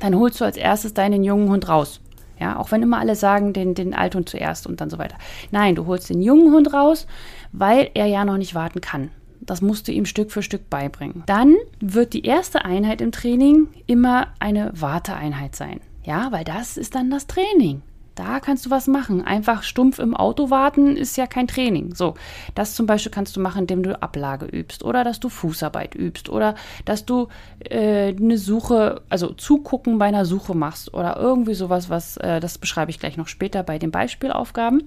dann 0.00 0.16
holst 0.16 0.40
du 0.40 0.44
als 0.44 0.56
erstes 0.56 0.92
deinen 0.92 1.22
jungen 1.22 1.50
Hund 1.50 1.68
raus. 1.68 2.00
Ja, 2.40 2.58
auch 2.58 2.70
wenn 2.72 2.82
immer 2.82 2.98
alle 2.98 3.14
sagen, 3.14 3.52
den, 3.52 3.74
den 3.74 3.94
Althund 3.94 4.28
zuerst 4.28 4.66
und 4.66 4.80
dann 4.80 4.90
so 4.90 4.98
weiter. 4.98 5.16
Nein, 5.50 5.74
du 5.74 5.86
holst 5.86 6.08
den 6.08 6.22
jungen 6.22 6.52
Hund 6.52 6.72
raus, 6.72 7.06
weil 7.52 7.90
er 7.94 8.06
ja 8.06 8.24
noch 8.24 8.38
nicht 8.38 8.54
warten 8.54 8.80
kann. 8.80 9.10
Das 9.40 9.62
musst 9.62 9.88
du 9.88 9.92
ihm 9.92 10.06
Stück 10.06 10.32
für 10.32 10.42
Stück 10.42 10.70
beibringen. 10.70 11.22
Dann 11.26 11.56
wird 11.80 12.12
die 12.12 12.24
erste 12.24 12.64
Einheit 12.64 13.00
im 13.00 13.12
Training 13.12 13.68
immer 13.86 14.28
eine 14.38 14.72
Warteeinheit 14.74 15.54
sein. 15.54 15.80
Ja, 16.02 16.32
weil 16.32 16.44
das 16.44 16.76
ist 16.76 16.94
dann 16.94 17.10
das 17.10 17.26
Training. 17.26 17.82
Da 18.20 18.38
kannst 18.38 18.66
du 18.66 18.70
was 18.70 18.86
machen. 18.86 19.24
Einfach 19.24 19.62
stumpf 19.62 19.98
im 19.98 20.14
Auto 20.14 20.50
warten 20.50 20.94
ist 20.94 21.16
ja 21.16 21.26
kein 21.26 21.48
Training. 21.48 21.94
So, 21.94 22.16
das 22.54 22.74
zum 22.74 22.84
Beispiel 22.84 23.10
kannst 23.10 23.34
du 23.34 23.40
machen, 23.40 23.60
indem 23.62 23.82
du 23.82 24.02
Ablage 24.02 24.44
übst 24.44 24.84
oder 24.84 25.04
dass 25.04 25.20
du 25.20 25.30
Fußarbeit 25.30 25.94
übst 25.94 26.28
oder 26.28 26.54
dass 26.84 27.06
du 27.06 27.28
äh, 27.60 28.14
eine 28.14 28.36
Suche, 28.36 29.00
also 29.08 29.28
zugucken 29.32 29.96
bei 29.96 30.04
einer 30.04 30.26
Suche 30.26 30.54
machst 30.54 30.92
oder 30.92 31.16
irgendwie 31.16 31.54
sowas, 31.54 31.88
was, 31.88 32.18
äh, 32.18 32.40
das 32.40 32.58
beschreibe 32.58 32.90
ich 32.90 33.00
gleich 33.00 33.16
noch 33.16 33.26
später 33.26 33.62
bei 33.62 33.78
den 33.78 33.90
Beispielaufgaben. 33.90 34.86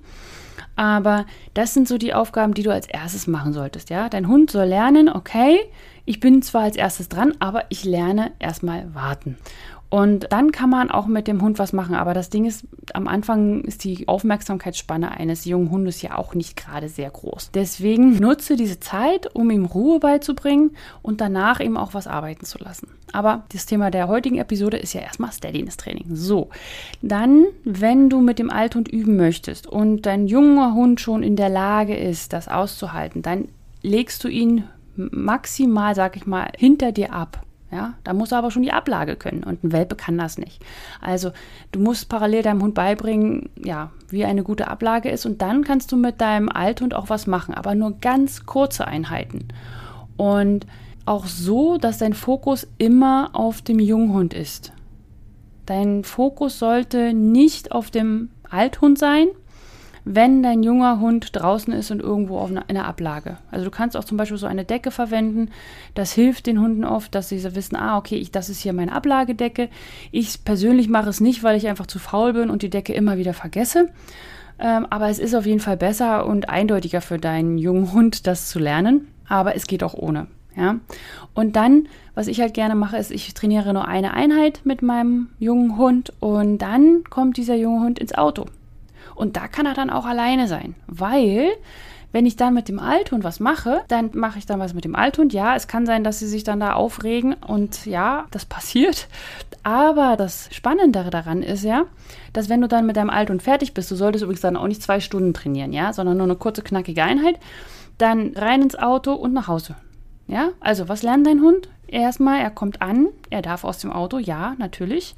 Aber 0.75 1.25
das 1.55 1.73
sind 1.73 1.87
so 1.87 1.97
die 1.97 2.13
Aufgaben, 2.13 2.53
die 2.53 2.61
du 2.61 2.71
als 2.71 2.87
erstes 2.87 3.25
machen 3.25 3.53
solltest. 3.53 3.89
Ja, 3.89 4.09
dein 4.09 4.27
Hund 4.27 4.51
soll 4.51 4.65
lernen, 4.65 5.09
okay, 5.09 5.59
ich 6.05 6.19
bin 6.19 6.41
zwar 6.41 6.63
als 6.63 6.75
erstes 6.75 7.09
dran, 7.09 7.33
aber 7.39 7.65
ich 7.69 7.83
lerne 7.85 8.31
erstmal 8.37 8.93
warten. 8.93 9.37
Und 9.93 10.31
dann 10.31 10.51
kann 10.51 10.71
man 10.71 10.89
auch 10.89 11.05
mit 11.05 11.27
dem 11.27 11.43
Hund 11.43 11.59
was 11.59 11.71
machen. 11.71 11.93
Aber 11.93 12.15
das 12.15 12.31
Ding 12.31 12.45
ist, 12.45 12.65
am 12.95 13.07
Anfang 13.07 13.61
ist 13.61 13.83
die 13.83 14.07
Aufmerksamkeitsspanne 14.07 15.11
eines 15.11 15.45
jungen 15.45 15.69
Hundes 15.69 16.01
ja 16.01 16.17
auch 16.17 16.33
nicht 16.33 16.55
gerade 16.55 16.89
sehr 16.89 17.11
groß. 17.11 17.51
Deswegen 17.53 18.17
nutze 18.17 18.55
diese 18.55 18.79
Zeit, 18.79 19.35
um 19.35 19.51
ihm 19.51 19.65
Ruhe 19.65 19.99
beizubringen 19.99 20.71
und 21.03 21.21
danach 21.21 21.59
ihm 21.59 21.77
auch 21.77 21.93
was 21.93 22.07
arbeiten 22.07 22.43
zu 22.43 22.57
lassen. 22.57 22.87
Aber 23.11 23.43
das 23.53 23.67
Thema 23.67 23.91
der 23.91 24.07
heutigen 24.07 24.39
Episode 24.39 24.77
ist 24.77 24.93
ja 24.93 25.01
erstmal 25.01 25.31
Steadiness-Training. 25.31 26.15
So, 26.15 26.49
dann, 27.03 27.45
wenn 27.63 28.09
du 28.09 28.19
mit 28.19 28.39
dem 28.39 28.49
Althund 28.49 28.87
üben 28.87 29.15
möchtest 29.15 29.67
und 29.67 30.07
dein 30.07 30.25
junger 30.25 30.73
Hund 30.73 31.01
schon 31.01 31.21
in 31.21 31.35
der 31.35 31.49
Lage 31.49 31.95
ist, 31.95 32.33
das 32.33 32.47
auszuhalten, 32.47 33.21
dann 33.21 33.47
legst 33.83 34.23
du 34.23 34.27
ihn 34.27 34.63
maximal, 34.95 35.93
sag 35.93 36.15
ich 36.15 36.25
mal, 36.25 36.49
hinter 36.57 36.91
dir 36.91 37.13
ab 37.13 37.43
Ja, 37.73 37.95
da 38.03 38.13
muss 38.13 38.31
er 38.31 38.37
aber 38.37 38.51
schon 38.51 38.61
die 38.61 38.71
Ablage 38.71 39.15
können 39.15 39.43
und 39.43 39.63
ein 39.63 39.71
Welpe 39.71 39.95
kann 39.95 40.15
das 40.15 40.37
nicht. 40.37 40.61
Also 41.01 41.31
du 41.71 41.79
musst 41.79 42.07
parallel 42.07 42.43
deinem 42.43 42.61
Hund 42.61 42.75
beibringen, 42.75 43.49
ja, 43.57 43.89
wie 44.09 44.25
eine 44.25 44.43
gute 44.43 44.67
Ablage 44.67 45.09
ist 45.09 45.25
und 45.25 45.41
dann 45.41 45.63
kannst 45.63 45.91
du 45.91 45.97
mit 45.97 46.21
deinem 46.21 46.49
Althund 46.49 46.93
auch 46.93 47.09
was 47.09 47.25
machen, 47.25 47.55
aber 47.55 47.73
nur 47.73 47.99
ganz 47.99 48.45
kurze 48.45 48.85
Einheiten. 48.85 49.47
Und 50.17 50.67
auch 51.07 51.25
so, 51.25 51.79
dass 51.79 51.97
dein 51.97 52.13
Fokus 52.13 52.67
immer 52.77 53.31
auf 53.33 53.63
dem 53.63 53.79
Junghund 53.79 54.35
ist. 54.35 54.71
Dein 55.65 56.03
Fokus 56.03 56.59
sollte 56.59 57.15
nicht 57.15 57.71
auf 57.71 57.89
dem 57.89 58.29
Althund 58.47 58.99
sein, 58.99 59.29
wenn 60.05 60.43
dein 60.43 60.63
junger 60.63 60.99
Hund 60.99 61.29
draußen 61.33 61.73
ist 61.73 61.91
und 61.91 62.01
irgendwo 62.01 62.37
auf 62.37 62.51
einer 62.67 62.85
Ablage. 62.85 63.37
Also 63.51 63.65
du 63.65 63.71
kannst 63.71 63.95
auch 63.95 64.03
zum 64.03 64.17
Beispiel 64.17 64.37
so 64.37 64.47
eine 64.47 64.65
Decke 64.65 64.91
verwenden. 64.91 65.49
Das 65.93 66.11
hilft 66.11 66.45
den 66.45 66.59
Hunden 66.59 66.83
oft, 66.83 67.15
dass 67.15 67.29
sie 67.29 67.39
so 67.39 67.55
wissen, 67.55 67.75
ah, 67.75 67.97
okay, 67.97 68.15
ich, 68.15 68.31
das 68.31 68.49
ist 68.49 68.61
hier 68.61 68.73
meine 68.73 68.91
Ablagedecke. 68.91 69.69
Ich 70.11 70.43
persönlich 70.43 70.89
mache 70.89 71.09
es 71.09 71.21
nicht, 71.21 71.43
weil 71.43 71.57
ich 71.57 71.67
einfach 71.67 71.87
zu 71.87 71.99
faul 71.99 72.33
bin 72.33 72.49
und 72.49 72.61
die 72.61 72.69
Decke 72.69 72.93
immer 72.93 73.17
wieder 73.17 73.33
vergesse. 73.33 73.89
Ähm, 74.59 74.85
aber 74.89 75.09
es 75.09 75.19
ist 75.19 75.35
auf 75.35 75.45
jeden 75.45 75.59
Fall 75.59 75.77
besser 75.77 76.25
und 76.25 76.49
eindeutiger 76.49 77.01
für 77.01 77.17
deinen 77.17 77.57
jungen 77.57 77.93
Hund, 77.93 78.27
das 78.27 78.49
zu 78.49 78.59
lernen. 78.59 79.07
Aber 79.27 79.55
es 79.55 79.67
geht 79.67 79.83
auch 79.83 79.93
ohne. 79.93 80.27
Ja. 80.55 80.79
Und 81.33 81.55
dann, 81.55 81.87
was 82.13 82.27
ich 82.27 82.39
halt 82.39 82.53
gerne 82.53 82.75
mache, 82.75 82.97
ist, 82.97 83.11
ich 83.11 83.33
trainiere 83.33 83.73
nur 83.73 83.87
eine 83.87 84.13
Einheit 84.13 84.61
mit 84.63 84.81
meinem 84.81 85.29
jungen 85.39 85.77
Hund 85.77 86.13
und 86.19 86.59
dann 86.59 87.03
kommt 87.09 87.37
dieser 87.37 87.55
junge 87.55 87.83
Hund 87.83 87.99
ins 87.99 88.13
Auto. 88.13 88.45
Und 89.23 89.37
da 89.37 89.47
kann 89.47 89.65
er 89.65 89.73
dann 89.73 89.89
auch 89.89 90.05
alleine 90.05 90.49
sein, 90.49 90.75
weil 90.85 91.47
wenn 92.11 92.25
ich 92.25 92.35
dann 92.35 92.53
mit 92.53 92.67
dem 92.67 92.77
Althund 92.77 93.23
was 93.23 93.39
mache, 93.39 93.81
dann 93.87 94.09
mache 94.13 94.37
ich 94.37 94.45
dann 94.45 94.59
was 94.59 94.73
mit 94.73 94.83
dem 94.83 94.97
Althund. 94.97 95.31
Ja, 95.31 95.55
es 95.55 95.69
kann 95.69 95.85
sein, 95.85 96.03
dass 96.03 96.19
sie 96.19 96.27
sich 96.27 96.43
dann 96.43 96.59
da 96.59 96.73
aufregen 96.73 97.31
und 97.31 97.85
ja, 97.85 98.25
das 98.31 98.43
passiert. 98.57 99.07
Aber 99.63 100.17
das 100.17 100.49
Spannendere 100.51 101.09
daran 101.09 101.41
ist 101.41 101.63
ja, 101.63 101.85
dass 102.33 102.49
wenn 102.49 102.59
du 102.59 102.67
dann 102.67 102.85
mit 102.85 102.97
deinem 102.97 103.09
Althund 103.09 103.41
fertig 103.41 103.73
bist, 103.73 103.89
du 103.91 103.95
solltest 103.95 104.25
übrigens 104.25 104.41
dann 104.41 104.57
auch 104.57 104.67
nicht 104.67 104.83
zwei 104.83 104.99
Stunden 104.99 105.33
trainieren, 105.33 105.71
ja, 105.71 105.93
sondern 105.93 106.17
nur 106.17 106.27
eine 106.27 106.35
kurze, 106.35 106.61
knackige 106.61 107.01
Einheit, 107.01 107.39
dann 107.97 108.33
rein 108.35 108.61
ins 108.61 108.75
Auto 108.75 109.13
und 109.13 109.31
nach 109.31 109.47
Hause. 109.47 109.77
Ja, 110.27 110.49
also 110.59 110.89
was 110.89 111.01
lernt 111.01 111.25
dein 111.25 111.39
Hund? 111.39 111.69
Erstmal, 111.87 112.41
er 112.41 112.51
kommt 112.51 112.81
an, 112.81 113.07
er 113.29 113.41
darf 113.41 113.63
aus 113.63 113.77
dem 113.77 113.93
Auto, 113.93 114.17
ja, 114.17 114.55
natürlich. 114.57 115.15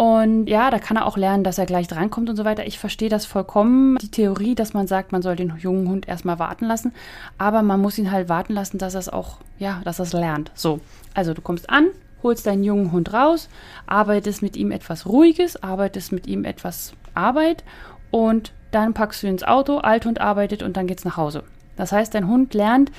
Und 0.00 0.46
ja, 0.46 0.70
da 0.70 0.78
kann 0.78 0.96
er 0.96 1.04
auch 1.04 1.18
lernen, 1.18 1.44
dass 1.44 1.58
er 1.58 1.66
gleich 1.66 1.86
drankommt 1.86 2.30
und 2.30 2.36
so 2.36 2.46
weiter. 2.46 2.66
Ich 2.66 2.78
verstehe 2.78 3.10
das 3.10 3.26
vollkommen, 3.26 3.98
die 3.98 4.10
Theorie, 4.10 4.54
dass 4.54 4.72
man 4.72 4.86
sagt, 4.86 5.12
man 5.12 5.20
soll 5.20 5.36
den 5.36 5.52
jungen 5.58 5.86
Hund 5.90 6.08
erstmal 6.08 6.38
warten 6.38 6.64
lassen. 6.64 6.94
Aber 7.36 7.60
man 7.60 7.82
muss 7.82 7.98
ihn 7.98 8.10
halt 8.10 8.30
warten 8.30 8.54
lassen, 8.54 8.78
dass 8.78 8.94
er 8.94 9.00
es 9.00 9.10
auch, 9.10 9.40
ja, 9.58 9.82
dass 9.84 9.98
er 9.98 10.04
es 10.04 10.14
lernt. 10.14 10.52
So, 10.54 10.80
also 11.12 11.34
du 11.34 11.42
kommst 11.42 11.68
an, 11.68 11.88
holst 12.22 12.46
deinen 12.46 12.64
jungen 12.64 12.92
Hund 12.92 13.12
raus, 13.12 13.50
arbeitest 13.86 14.40
mit 14.40 14.56
ihm 14.56 14.70
etwas 14.70 15.04
Ruhiges, 15.04 15.62
arbeitest 15.62 16.12
mit 16.12 16.26
ihm 16.26 16.46
etwas 16.46 16.94
Arbeit 17.12 17.62
und 18.10 18.54
dann 18.70 18.94
packst 18.94 19.22
du 19.22 19.26
ihn 19.26 19.34
ins 19.34 19.44
Auto, 19.44 19.76
Althund 19.80 20.18
arbeitet 20.18 20.62
und 20.62 20.78
dann 20.78 20.86
geht's 20.86 21.04
nach 21.04 21.18
Hause. 21.18 21.42
Das 21.76 21.92
heißt, 21.92 22.14
dein 22.14 22.26
Hund 22.26 22.54
lernt 22.54 22.90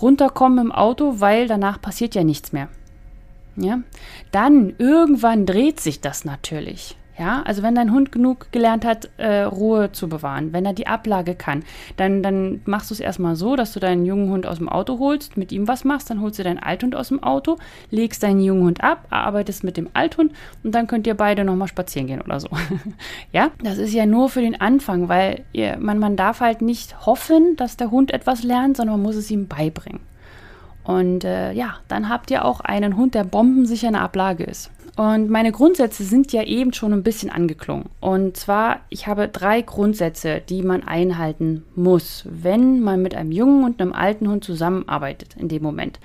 runterkommen 0.00 0.58
im 0.58 0.72
Auto, 0.72 1.20
weil 1.20 1.48
danach 1.48 1.82
passiert 1.82 2.14
ja 2.14 2.24
nichts 2.24 2.52
mehr. 2.54 2.70
Ja? 3.56 3.80
Dann 4.32 4.74
irgendwann 4.78 5.46
dreht 5.46 5.80
sich 5.80 6.00
das 6.00 6.24
natürlich. 6.24 6.96
Ja, 7.18 7.42
also 7.44 7.62
wenn 7.62 7.74
dein 7.74 7.92
Hund 7.92 8.12
genug 8.12 8.52
gelernt 8.52 8.84
hat, 8.84 9.08
äh, 9.16 9.42
Ruhe 9.42 9.90
zu 9.90 10.06
bewahren, 10.06 10.52
wenn 10.52 10.66
er 10.66 10.74
die 10.74 10.86
Ablage 10.86 11.34
kann, 11.34 11.64
dann, 11.96 12.22
dann 12.22 12.60
machst 12.66 12.90
du 12.90 12.94
es 12.94 13.00
erstmal 13.00 13.36
so, 13.36 13.56
dass 13.56 13.72
du 13.72 13.80
deinen 13.80 14.04
jungen 14.04 14.28
Hund 14.28 14.46
aus 14.46 14.58
dem 14.58 14.68
Auto 14.68 14.98
holst, 14.98 15.38
mit 15.38 15.50
ihm 15.50 15.66
was 15.66 15.84
machst, 15.84 16.10
dann 16.10 16.20
holst 16.20 16.38
du 16.38 16.42
deinen 16.42 16.58
Althund 16.58 16.94
aus 16.94 17.08
dem 17.08 17.22
Auto, 17.22 17.56
legst 17.90 18.22
deinen 18.22 18.42
jungen 18.42 18.64
Hund 18.64 18.84
ab, 18.84 19.06
arbeitest 19.08 19.64
mit 19.64 19.78
dem 19.78 19.88
Althund 19.94 20.32
und 20.62 20.74
dann 20.74 20.86
könnt 20.86 21.06
ihr 21.06 21.14
beide 21.14 21.44
nochmal 21.44 21.68
spazieren 21.68 22.06
gehen 22.06 22.20
oder 22.20 22.38
so. 22.38 22.48
ja, 23.32 23.50
das 23.62 23.78
ist 23.78 23.94
ja 23.94 24.04
nur 24.04 24.28
für 24.28 24.42
den 24.42 24.60
Anfang, 24.60 25.08
weil 25.08 25.44
ihr, 25.54 25.78
man, 25.78 25.98
man 25.98 26.16
darf 26.16 26.40
halt 26.40 26.60
nicht 26.60 27.06
hoffen, 27.06 27.56
dass 27.56 27.78
der 27.78 27.90
Hund 27.90 28.10
etwas 28.10 28.42
lernt, 28.42 28.76
sondern 28.76 28.96
man 28.96 29.04
muss 29.04 29.16
es 29.16 29.30
ihm 29.30 29.48
beibringen. 29.48 30.00
Und 30.86 31.24
äh, 31.24 31.52
ja, 31.52 31.76
dann 31.88 32.08
habt 32.08 32.30
ihr 32.30 32.44
auch 32.44 32.60
einen 32.60 32.96
Hund, 32.96 33.14
der 33.14 33.24
bombensicher 33.24 33.88
in 33.88 33.94
der 33.94 34.02
Ablage 34.02 34.44
ist. 34.44 34.70
Und 34.96 35.28
meine 35.28 35.52
Grundsätze 35.52 36.04
sind 36.04 36.32
ja 36.32 36.42
eben 36.42 36.72
schon 36.72 36.92
ein 36.94 37.02
bisschen 37.02 37.28
angeklungen. 37.28 37.86
Und 38.00 38.36
zwar, 38.36 38.80
ich 38.88 39.06
habe 39.06 39.28
drei 39.28 39.60
Grundsätze, 39.60 40.40
die 40.48 40.62
man 40.62 40.82
einhalten 40.82 41.64
muss, 41.74 42.24
wenn 42.24 42.80
man 42.80 43.02
mit 43.02 43.14
einem 43.14 43.30
jungen 43.30 43.64
und 43.64 43.80
einem 43.80 43.92
alten 43.92 44.28
Hund 44.28 44.44
zusammenarbeitet 44.44 45.36
in 45.36 45.48
dem 45.48 45.62
Moment. 45.62 45.98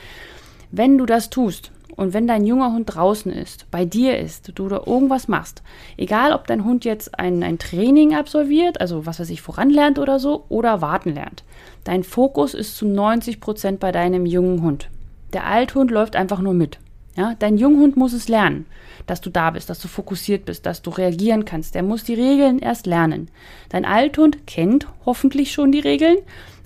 Wenn 0.71 0.97
du 0.97 1.05
das 1.05 1.29
tust, 1.29 1.71
und 2.01 2.15
wenn 2.15 2.25
dein 2.25 2.48
junger 2.48 2.74
Hund 2.74 2.96
draußen 2.96 3.31
ist, 3.31 3.70
bei 3.70 3.86
dir 3.86 4.17
ist, 4.17 4.53
du 4.55 4.67
da 4.67 4.81
irgendwas 4.88 5.27
machst, 5.27 5.62
egal 5.98 6.34
ob 6.34 6.48
dein 6.48 6.65
Hund 6.65 6.84
jetzt 6.84 7.20
ein, 7.20 7.43
ein 7.43 7.60
Training 7.60 8.15
absolviert, 8.15 8.81
also 8.81 9.05
was 9.05 9.20
weiß 9.20 9.29
ich, 9.29 9.43
voranlernt 9.43 10.00
oder 10.00 10.17
so, 10.17 10.46
oder 10.50 10.81
warten 10.81 11.13
lernt, 11.13 11.43
dein 11.84 12.03
Fokus 12.03 12.55
ist 12.55 12.75
zu 12.75 12.88
90 12.88 13.39
Prozent 13.39 13.79
bei 13.79 13.91
deinem 13.91 14.25
jungen 14.25 14.63
Hund. 14.63 14.89
Der 15.34 15.46
Althund 15.46 15.91
läuft 15.91 16.15
einfach 16.15 16.39
nur 16.39 16.55
mit. 16.55 16.79
Ja, 17.15 17.36
dein 17.38 17.58
Junghund 17.58 17.98
muss 17.98 18.13
es 18.13 18.27
lernen, 18.27 18.65
dass 19.05 19.22
du 19.22 19.29
da 19.29 19.51
bist, 19.51 19.70
dass 19.70 19.79
du 19.79 19.88
fokussiert 19.88 20.46
bist, 20.46 20.65
dass 20.65 20.81
du 20.81 20.89
reagieren 20.89 21.46
kannst. 21.46 21.75
Der 21.75 21.84
muss 21.84 22.03
die 22.03 22.15
Regeln 22.15 22.58
erst 22.58 22.88
lernen. 22.88 23.29
Dein 23.70 23.86
Althund 23.86 24.48
kennt 24.48 24.88
hoffentlich 25.05 25.51
schon 25.51 25.72
die 25.72 25.81
Regeln 25.81 26.17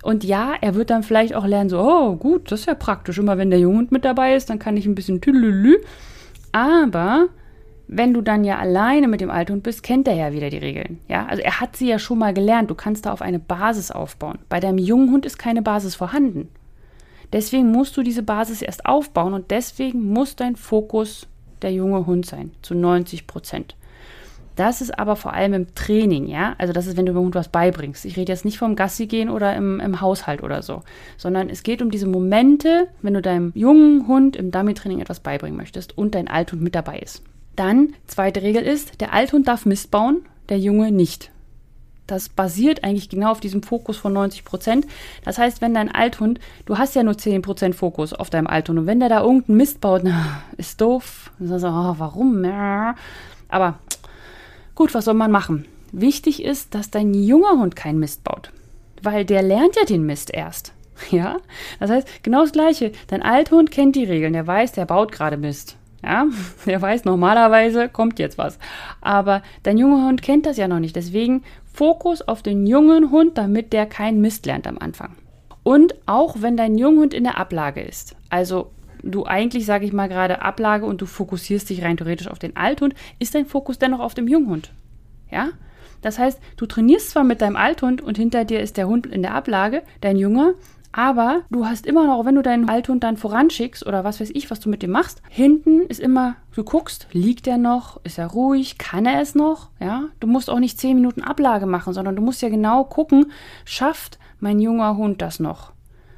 und 0.05 0.23
ja, 0.23 0.53
er 0.61 0.75
wird 0.75 0.91
dann 0.91 1.01
vielleicht 1.01 1.33
auch 1.33 1.47
lernen, 1.47 1.67
so, 1.67 1.79
oh, 1.79 2.15
gut, 2.15 2.51
das 2.51 2.59
ist 2.59 2.65
ja 2.67 2.75
praktisch. 2.75 3.17
Immer 3.17 3.39
wenn 3.39 3.49
der 3.49 3.57
Junghund 3.57 3.91
mit 3.91 4.05
dabei 4.05 4.35
ist, 4.35 4.51
dann 4.51 4.59
kann 4.59 4.77
ich 4.77 4.85
ein 4.85 4.93
bisschen 4.93 5.19
tüdelülü. 5.19 5.77
Aber 6.51 7.29
wenn 7.87 8.13
du 8.13 8.21
dann 8.21 8.43
ja 8.43 8.59
alleine 8.59 9.07
mit 9.07 9.19
dem 9.19 9.31
Althund 9.31 9.63
bist, 9.63 9.81
kennt 9.81 10.07
er 10.07 10.13
ja 10.13 10.31
wieder 10.31 10.51
die 10.51 10.59
Regeln. 10.59 10.99
Ja, 11.07 11.25
also 11.25 11.41
er 11.41 11.59
hat 11.59 11.75
sie 11.75 11.87
ja 11.87 11.97
schon 11.97 12.19
mal 12.19 12.35
gelernt. 12.35 12.69
Du 12.69 12.75
kannst 12.75 13.07
da 13.07 13.13
auf 13.13 13.23
eine 13.23 13.39
Basis 13.39 13.89
aufbauen. 13.89 14.37
Bei 14.47 14.59
deinem 14.59 14.77
jungen 14.77 15.11
Hund 15.11 15.25
ist 15.25 15.39
keine 15.39 15.63
Basis 15.63 15.95
vorhanden. 15.95 16.49
Deswegen 17.33 17.71
musst 17.71 17.97
du 17.97 18.03
diese 18.03 18.21
Basis 18.21 18.61
erst 18.61 18.85
aufbauen 18.85 19.33
und 19.33 19.49
deswegen 19.49 20.13
muss 20.13 20.35
dein 20.35 20.55
Fokus 20.55 21.27
der 21.63 21.73
junge 21.73 22.05
Hund 22.05 22.27
sein, 22.27 22.51
zu 22.61 22.75
90 22.75 23.25
Prozent. 23.25 23.75
Das 24.55 24.81
ist 24.81 24.97
aber 24.97 25.15
vor 25.15 25.33
allem 25.33 25.53
im 25.53 25.75
Training, 25.75 26.27
ja. 26.27 26.55
Also 26.57 26.71
das 26.71 26.87
ist, 26.87 26.97
wenn 26.97 27.05
du 27.05 27.13
dem 27.13 27.21
Hund 27.21 27.35
was 27.35 27.49
beibringst. 27.49 28.05
Ich 28.05 28.15
rede 28.15 28.31
jetzt 28.31 28.45
nicht 28.45 28.57
vom 28.57 28.75
Gassi 28.75 29.05
gehen 29.07 29.29
oder 29.29 29.55
im, 29.55 29.79
im 29.79 30.01
Haushalt 30.01 30.43
oder 30.43 30.61
so, 30.61 30.83
sondern 31.17 31.49
es 31.49 31.63
geht 31.63 31.81
um 31.81 31.91
diese 31.91 32.07
Momente, 32.07 32.87
wenn 33.01 33.13
du 33.13 33.21
deinem 33.21 33.51
jungen 33.53 34.07
Hund 34.07 34.35
im 34.35 34.51
Dummy-Training 34.51 35.01
etwas 35.01 35.19
beibringen 35.19 35.57
möchtest 35.57 35.97
und 35.97 36.15
dein 36.15 36.27
Althund 36.27 36.61
mit 36.61 36.75
dabei 36.75 36.99
ist. 36.99 37.21
Dann, 37.55 37.93
zweite 38.07 38.41
Regel 38.41 38.63
ist, 38.63 39.01
der 39.01 39.13
Althund 39.13 39.47
darf 39.47 39.65
Mist 39.65 39.91
bauen, 39.91 40.21
der 40.49 40.59
Junge 40.59 40.91
nicht. 40.91 41.31
Das 42.07 42.29
basiert 42.29 42.83
eigentlich 42.83 43.09
genau 43.09 43.31
auf 43.31 43.39
diesem 43.39 43.63
Fokus 43.63 43.97
von 43.97 44.13
90 44.13 44.45
Prozent. 44.45 44.85
Das 45.23 45.37
heißt, 45.37 45.61
wenn 45.61 45.73
dein 45.73 45.93
Althund, 45.93 46.39
du 46.65 46.77
hast 46.77 46.95
ja 46.95 47.01
nur 47.01 47.17
10 47.17 47.41
Prozent 47.41 47.75
Fokus 47.75 48.13
auf 48.13 48.29
deinem 48.29 48.47
Althund 48.47 48.79
und 48.79 48.85
wenn 48.85 48.99
der 48.99 49.09
da 49.09 49.21
irgendeinen 49.21 49.57
Mist 49.57 49.81
baut, 49.81 50.01
na, 50.05 50.43
ist 50.57 50.79
doof. 50.81 51.31
Dann 51.39 51.47
sagst 51.47 51.63
du, 51.63 51.69
oh, 51.69 51.95
warum? 51.97 52.45
Aber 53.49 53.79
Gut, 54.75 54.93
was 54.93 55.05
soll 55.05 55.13
man 55.13 55.31
machen? 55.31 55.65
Wichtig 55.93 56.43
ist, 56.43 56.75
dass 56.75 56.91
dein 56.91 57.13
junger 57.13 57.51
Hund 57.51 57.77
keinen 57.77 57.97
Mist 57.97 58.25
baut, 58.25 58.51
weil 59.01 59.23
der 59.23 59.41
lernt 59.41 59.77
ja 59.77 59.85
den 59.85 60.05
Mist 60.05 60.33
erst. 60.33 60.73
Ja, 61.11 61.37
das 61.79 61.89
heißt, 61.89 62.23
genau 62.23 62.41
das 62.41 62.53
Gleiche. 62.53 62.93
Dein 63.07 63.21
Althund 63.21 63.69
kennt 63.69 63.97
die 63.97 64.05
Regeln, 64.05 64.31
der 64.31 64.47
weiß, 64.47 64.71
der 64.73 64.85
baut 64.85 65.11
gerade 65.11 65.35
Mist. 65.35 65.75
Ja, 66.01 66.25
der 66.65 66.81
weiß, 66.81 67.03
normalerweise 67.03 67.89
kommt 67.89 68.17
jetzt 68.19 68.37
was. 68.37 68.59
Aber 69.01 69.43
dein 69.63 69.77
junger 69.77 70.07
Hund 70.07 70.21
kennt 70.21 70.45
das 70.45 70.55
ja 70.55 70.69
noch 70.69 70.79
nicht. 70.79 70.95
Deswegen 70.95 71.43
Fokus 71.65 72.21
auf 72.21 72.43
den 72.43 72.65
jungen 72.65 73.11
Hund, 73.11 73.37
damit 73.37 73.73
der 73.73 73.85
keinen 73.85 74.21
Mist 74.21 74.45
lernt 74.45 74.67
am 74.67 74.77
Anfang. 74.77 75.15
Und 75.63 75.95
auch 76.05 76.37
wenn 76.39 76.55
dein 76.55 76.77
Junghund 76.77 77.13
in 77.13 77.23
der 77.23 77.37
Ablage 77.37 77.81
ist, 77.81 78.15
also 78.29 78.71
du 79.05 79.25
eigentlich, 79.25 79.65
sage 79.65 79.85
ich 79.85 79.93
mal, 79.93 80.09
gerade 80.09 80.41
Ablage 80.41 80.85
und 80.85 81.01
du 81.01 81.05
fokussierst 81.05 81.69
dich 81.69 81.83
rein 81.83 81.97
theoretisch 81.97 82.27
auf 82.27 82.39
den 82.39 82.55
Althund, 82.55 82.95
ist 83.19 83.35
dein 83.35 83.45
Fokus 83.45 83.79
dennoch 83.79 83.99
auf 83.99 84.13
dem 84.13 84.27
Junghund. 84.27 84.71
Ja? 85.31 85.49
Das 86.01 86.19
heißt, 86.19 86.39
du 86.57 86.65
trainierst 86.65 87.11
zwar 87.11 87.23
mit 87.23 87.41
deinem 87.41 87.55
Althund 87.55 88.01
und 88.01 88.17
hinter 88.17 88.45
dir 88.45 88.59
ist 88.59 88.77
der 88.77 88.87
Hund 88.87 89.07
in 89.07 89.21
der 89.21 89.33
Ablage, 89.33 89.83
dein 90.01 90.17
Junger, 90.17 90.53
aber 90.91 91.41
du 91.51 91.65
hast 91.65 91.85
immer 91.85 92.07
noch, 92.07 92.23
wenn 92.25 92.35
du 92.35 92.41
deinen 92.41 92.69
Althund 92.69 93.03
dann 93.03 93.17
voranschickst 93.17 93.85
oder 93.85 94.05
was 94.05 94.21
weiß 94.21 94.31
ich, 94.33 94.49
was 94.49 94.61
du 94.61 94.69
mit 94.69 94.81
dem 94.81 94.91
machst, 94.91 95.21
hinten 95.29 95.81
ist 95.81 95.99
immer, 95.99 96.37
du 96.55 96.63
guckst, 96.63 97.07
liegt 97.11 97.47
er 97.47 97.57
noch, 97.57 97.99
ist 98.05 98.17
er 98.17 98.27
ruhig, 98.27 98.77
kann 98.77 99.05
er 99.05 99.19
es 99.19 99.35
noch, 99.35 99.71
ja? 99.81 100.05
Du 100.21 100.27
musst 100.27 100.49
auch 100.49 100.59
nicht 100.59 100.79
zehn 100.79 100.95
Minuten 100.95 101.21
Ablage 101.21 101.65
machen, 101.65 101.93
sondern 101.93 102.15
du 102.15 102.21
musst 102.21 102.41
ja 102.41 102.47
genau 102.47 102.85
gucken, 102.85 103.31
schafft 103.65 104.19
mein 104.39 104.59
junger 104.59 104.95
Hund 104.95 105.21
das 105.21 105.41
noch? 105.41 105.74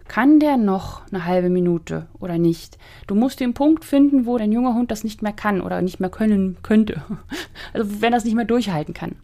Kann 0.07 0.39
der 0.39 0.57
noch 0.57 1.01
eine 1.11 1.25
halbe 1.25 1.49
Minute 1.49 2.07
oder 2.19 2.37
nicht? 2.37 2.77
Du 3.07 3.15
musst 3.15 3.39
den 3.39 3.53
Punkt 3.53 3.83
finden, 3.83 4.25
wo 4.25 4.37
dein 4.37 4.51
junger 4.51 4.73
Hund 4.73 4.91
das 4.91 5.03
nicht 5.03 5.21
mehr 5.21 5.33
kann 5.33 5.61
oder 5.61 5.81
nicht 5.81 5.99
mehr 5.99 6.09
können 6.09 6.57
könnte. 6.63 7.01
Also 7.73 8.01
wenn 8.01 8.13
er 8.13 8.17
es 8.17 8.25
nicht 8.25 8.35
mehr 8.35 8.45
durchhalten 8.45 8.93
kann. 8.93 9.15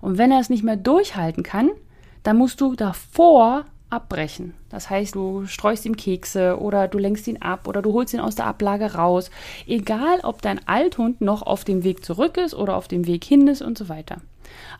Und 0.00 0.18
wenn 0.18 0.30
er 0.30 0.40
es 0.40 0.50
nicht 0.50 0.62
mehr 0.62 0.76
durchhalten 0.76 1.42
kann, 1.42 1.70
dann 2.22 2.36
musst 2.36 2.60
du 2.60 2.74
davor 2.74 3.64
abbrechen. 3.88 4.54
Das 4.68 4.90
heißt, 4.90 5.14
du 5.14 5.46
streust 5.46 5.86
ihm 5.86 5.96
Kekse 5.96 6.58
oder 6.60 6.88
du 6.88 6.98
lenkst 6.98 7.26
ihn 7.28 7.40
ab 7.40 7.68
oder 7.68 7.82
du 7.82 7.92
holst 7.92 8.12
ihn 8.12 8.20
aus 8.20 8.34
der 8.34 8.46
Ablage 8.46 8.94
raus. 8.94 9.30
Egal, 9.66 10.20
ob 10.22 10.42
dein 10.42 10.66
Althund 10.66 11.20
noch 11.20 11.42
auf 11.42 11.64
dem 11.64 11.84
Weg 11.84 12.04
zurück 12.04 12.36
ist 12.36 12.54
oder 12.54 12.76
auf 12.76 12.88
dem 12.88 13.06
Weg 13.06 13.24
hin 13.24 13.46
ist 13.48 13.62
und 13.62 13.78
so 13.78 13.88
weiter. 13.88 14.18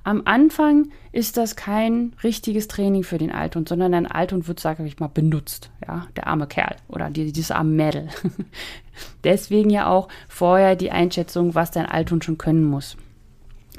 Am 0.06 0.22
Anfang 0.24 0.90
ist 1.10 1.36
das 1.36 1.56
kein 1.56 2.12
richtiges 2.22 2.68
Training 2.68 3.02
für 3.02 3.18
den 3.18 3.32
Althund, 3.32 3.68
sondern 3.68 3.90
dein 3.90 4.06
Althund 4.06 4.46
wird, 4.46 4.60
sage 4.60 4.86
ich 4.86 5.00
mal, 5.00 5.08
benutzt. 5.08 5.72
Ja, 5.84 6.06
der 6.14 6.28
arme 6.28 6.46
Kerl 6.46 6.76
oder 6.86 7.10
die, 7.10 7.32
dieses 7.32 7.50
arme 7.50 7.72
Mädel. 7.72 8.08
Deswegen 9.24 9.68
ja 9.68 9.88
auch 9.88 10.06
vorher 10.28 10.76
die 10.76 10.92
Einschätzung, 10.92 11.56
was 11.56 11.72
dein 11.72 11.86
Althund 11.86 12.24
schon 12.24 12.38
können 12.38 12.62
muss. 12.62 12.96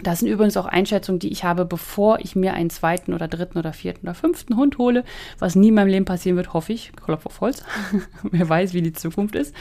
Das 0.03 0.19
sind 0.19 0.27
übrigens 0.27 0.57
auch 0.57 0.65
Einschätzungen, 0.65 1.19
die 1.19 1.31
ich 1.31 1.45
habe, 1.45 1.63
bevor 1.63 2.19
ich 2.19 2.35
mir 2.35 2.53
einen 2.53 2.71
zweiten 2.71 3.13
oder 3.13 3.29
dritten 3.29 3.57
oder 3.57 3.71
vierten 3.71 4.05
oder 4.05 4.13
fünften 4.13 4.57
Hund 4.57 4.77
hole, 4.79 5.05
was 5.39 5.55
nie 5.55 5.69
in 5.69 5.75
meinem 5.75 5.87
Leben 5.87 6.03
passieren 6.03 6.35
wird, 6.35 6.51
hoffe 6.51 6.73
ich. 6.73 6.91
Klopf 7.05 7.25
auf 7.25 7.39
Holz. 7.39 7.63
Wer 8.23 8.49
weiß, 8.49 8.73
wie 8.73 8.81
die 8.81 8.91
Zukunft 8.91 9.33
ist. 9.33 9.55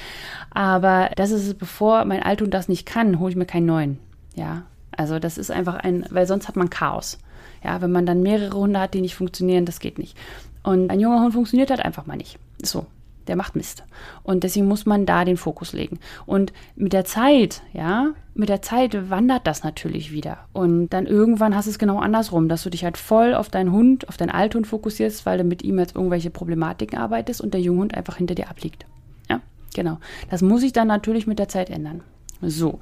Aber 0.51 1.11
das 1.15 1.31
ist 1.31 1.47
es, 1.47 1.55
bevor 1.55 2.05
mein 2.07 2.25
Althund 2.25 2.53
das 2.53 2.67
nicht 2.67 2.87
kann, 2.87 3.21
hole 3.21 3.31
ich 3.31 3.37
mir 3.37 3.47
keinen 3.47 3.67
neuen. 3.67 3.99
Ja, 4.35 4.65
also 4.97 5.19
das 5.19 5.39
ist 5.39 5.51
einfach 5.51 5.77
ein, 5.77 6.07
weil 6.11 6.27
sonst 6.27 6.49
hat 6.49 6.57
man 6.57 6.71
Chaos. 6.71 7.19
Ja, 7.65 7.81
wenn 7.81 7.93
man 7.93 8.07
dann 8.07 8.23
mehrere 8.23 8.57
Hunde 8.57 8.81
hat, 8.81 8.95
die 8.95 9.01
nicht 9.01 9.15
funktionieren, 9.15 9.65
das 9.65 9.81
geht 9.81 9.99
nicht. 9.99 10.17
Und 10.63 10.91
ein 10.91 11.01
junger 11.01 11.23
Hund 11.23 11.35
funktioniert 11.35 11.71
halt 11.71 11.85
einfach 11.85 12.07
mal 12.07 12.17
nicht. 12.17 12.39
So 12.63 12.87
der 13.27 13.37
macht 13.37 13.57
Mist. 13.57 13.85
Und 14.23 14.45
deswegen 14.45 14.67
muss 14.67 14.87
man 14.87 15.07
da 15.07 15.25
den 15.25 15.37
Fokus 15.37 15.73
legen. 15.73 15.99
Und 16.27 16.53
mit 16.75 16.93
der 16.93 17.05
Zeit, 17.05 17.63
ja, 17.73 18.13
mit 18.35 18.49
der 18.49 18.63
Zeit 18.63 19.11
wandert 19.11 19.47
das 19.47 19.65
natürlich 19.65 20.13
wieder. 20.13 20.39
Und 20.53 20.91
dann 20.91 21.07
irgendwann 21.07 21.55
hast 21.55 21.67
du 21.67 21.71
es 21.71 21.79
genau 21.79 21.99
andersrum, 21.99 22.49
dass 22.49 22.63
du 22.63 22.71
dich 22.71 22.85
halt 22.85 22.97
voll 22.97 23.35
auf 23.35 23.49
deinen 23.49 23.73
Hund, 23.73 24.09
auf 24.09 24.17
deinen 24.17 24.31
Althund 24.31 24.67
fokussierst, 24.67 25.27
weil 25.27 25.39
du 25.39 25.45
mit 25.45 25.63
ihm 25.63 25.79
jetzt 25.79 25.97
irgendwelche 25.97 26.31
Problematiken 26.31 26.99
arbeitest 26.99 27.41
und 27.41 27.55
der 27.55 27.61
Junghund 27.61 27.95
einfach 27.95 28.17
hinter 28.17 28.35
dir 28.35 28.51
abliegt. 28.51 28.87
Ja, 29.29 29.41
genau. 29.75 29.99
Das 30.31 30.43
muss 30.43 30.61
sich 30.61 30.73
dann 30.73 30.89
natürlich 30.89 31.27
mit 31.27 31.39
der 31.39 31.49
Zeit 31.49 31.71
ändern. 31.71 32.03
So, 32.43 32.81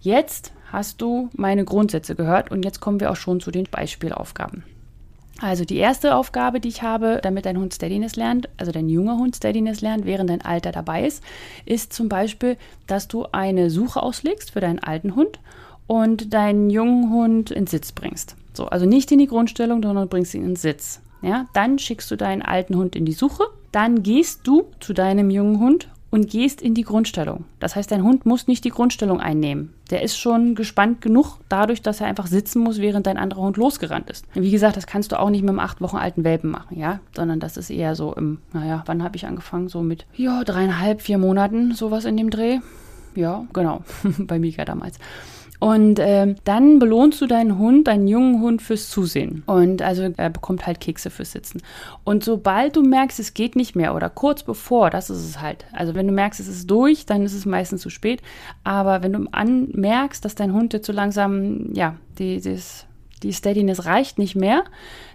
jetzt 0.00 0.52
hast 0.72 1.00
du 1.00 1.30
meine 1.34 1.64
Grundsätze 1.64 2.14
gehört 2.14 2.50
und 2.50 2.64
jetzt 2.64 2.80
kommen 2.80 3.00
wir 3.00 3.10
auch 3.10 3.16
schon 3.16 3.40
zu 3.40 3.50
den 3.50 3.64
Beispielaufgaben. 3.70 4.64
Also 5.40 5.64
die 5.64 5.76
erste 5.76 6.14
Aufgabe, 6.14 6.60
die 6.60 6.68
ich 6.68 6.82
habe, 6.82 7.20
damit 7.22 7.44
dein 7.44 7.58
Hund 7.58 7.74
Steadiness 7.74 8.16
lernt, 8.16 8.48
also 8.56 8.72
dein 8.72 8.88
junger 8.88 9.18
Hund 9.18 9.36
Steadiness 9.36 9.82
lernt, 9.82 10.06
während 10.06 10.30
dein 10.30 10.40
Alter 10.40 10.72
dabei 10.72 11.06
ist, 11.06 11.22
ist 11.66 11.92
zum 11.92 12.08
Beispiel, 12.08 12.56
dass 12.86 13.06
du 13.06 13.26
eine 13.32 13.68
Suche 13.68 14.02
auslegst 14.02 14.52
für 14.52 14.60
deinen 14.60 14.78
alten 14.78 15.14
Hund 15.14 15.38
und 15.86 16.32
deinen 16.32 16.70
jungen 16.70 17.12
Hund 17.12 17.50
ins 17.50 17.70
Sitz 17.70 17.92
bringst. 17.92 18.34
So, 18.54 18.66
also 18.66 18.86
nicht 18.86 19.12
in 19.12 19.18
die 19.18 19.26
Grundstellung, 19.26 19.82
sondern 19.82 20.08
bringst 20.08 20.34
ihn 20.34 20.44
ins 20.44 20.62
Sitz. 20.62 21.00
Ja, 21.20 21.46
dann 21.52 21.78
schickst 21.78 22.10
du 22.10 22.16
deinen 22.16 22.42
alten 22.42 22.76
Hund 22.76 22.96
in 22.96 23.04
die 23.04 23.12
Suche. 23.12 23.44
Dann 23.72 24.02
gehst 24.02 24.46
du 24.46 24.66
zu 24.80 24.94
deinem 24.94 25.28
jungen 25.28 25.60
Hund 25.60 25.88
und 26.16 26.30
gehst 26.30 26.62
in 26.62 26.72
die 26.72 26.82
Grundstellung. 26.82 27.44
Das 27.60 27.76
heißt, 27.76 27.90
dein 27.90 28.02
Hund 28.02 28.24
muss 28.24 28.46
nicht 28.46 28.64
die 28.64 28.70
Grundstellung 28.70 29.20
einnehmen. 29.20 29.74
Der 29.90 30.00
ist 30.00 30.16
schon 30.16 30.54
gespannt 30.54 31.02
genug, 31.02 31.40
dadurch, 31.50 31.82
dass 31.82 32.00
er 32.00 32.06
einfach 32.06 32.26
sitzen 32.26 32.60
muss, 32.60 32.80
während 32.80 33.06
dein 33.06 33.18
anderer 33.18 33.42
Hund 33.42 33.58
losgerannt 33.58 34.08
ist. 34.08 34.24
Wie 34.32 34.50
gesagt, 34.50 34.78
das 34.78 34.86
kannst 34.86 35.12
du 35.12 35.20
auch 35.20 35.28
nicht 35.28 35.42
mit 35.42 35.50
einem 35.50 35.58
acht 35.58 35.82
Wochen 35.82 35.98
alten 35.98 36.24
Welpen 36.24 36.50
machen, 36.50 36.78
ja, 36.80 37.00
sondern 37.14 37.38
das 37.38 37.58
ist 37.58 37.68
eher 37.68 37.94
so 37.94 38.14
im, 38.14 38.38
naja, 38.54 38.82
wann 38.86 39.02
habe 39.02 39.16
ich 39.16 39.26
angefangen? 39.26 39.68
So 39.68 39.82
mit, 39.82 40.06
ja, 40.14 40.42
dreieinhalb, 40.42 41.02
vier 41.02 41.18
Monaten, 41.18 41.74
sowas 41.74 42.06
in 42.06 42.16
dem 42.16 42.30
Dreh. 42.30 42.60
Ja, 43.14 43.44
genau, 43.52 43.82
bei 44.18 44.38
Mika 44.38 44.64
damals. 44.64 44.98
Und 45.66 45.98
ähm, 46.00 46.36
dann 46.44 46.78
belohnst 46.78 47.20
du 47.20 47.26
deinen 47.26 47.58
Hund, 47.58 47.88
deinen 47.88 48.06
jungen 48.06 48.40
Hund 48.40 48.62
fürs 48.62 48.88
Zusehen. 48.88 49.42
Und 49.46 49.82
also 49.82 50.12
er 50.16 50.30
bekommt 50.30 50.64
halt 50.64 50.78
Kekse 50.78 51.10
fürs 51.10 51.32
Sitzen. 51.32 51.60
Und 52.04 52.22
sobald 52.22 52.76
du 52.76 52.82
merkst, 52.82 53.18
es 53.18 53.34
geht 53.34 53.56
nicht 53.56 53.74
mehr 53.74 53.96
oder 53.96 54.08
kurz 54.08 54.44
bevor, 54.44 54.90
das 54.90 55.10
ist 55.10 55.28
es 55.28 55.40
halt. 55.40 55.66
Also 55.72 55.96
wenn 55.96 56.06
du 56.06 56.12
merkst, 56.12 56.38
es 56.38 56.46
ist 56.46 56.70
durch, 56.70 57.04
dann 57.04 57.22
ist 57.22 57.34
es 57.34 57.46
meistens 57.46 57.82
zu 57.82 57.90
spät. 57.90 58.22
Aber 58.62 59.02
wenn 59.02 59.12
du 59.12 59.26
an 59.32 59.70
merkst, 59.72 60.24
dass 60.24 60.36
dein 60.36 60.52
Hund 60.52 60.72
jetzt 60.72 60.86
so 60.86 60.92
langsam, 60.92 61.74
ja, 61.74 61.96
die, 62.16 62.40
das, 62.40 62.86
die 63.24 63.32
Steadiness 63.32 63.86
reicht 63.86 64.18
nicht 64.18 64.36
mehr, 64.36 64.62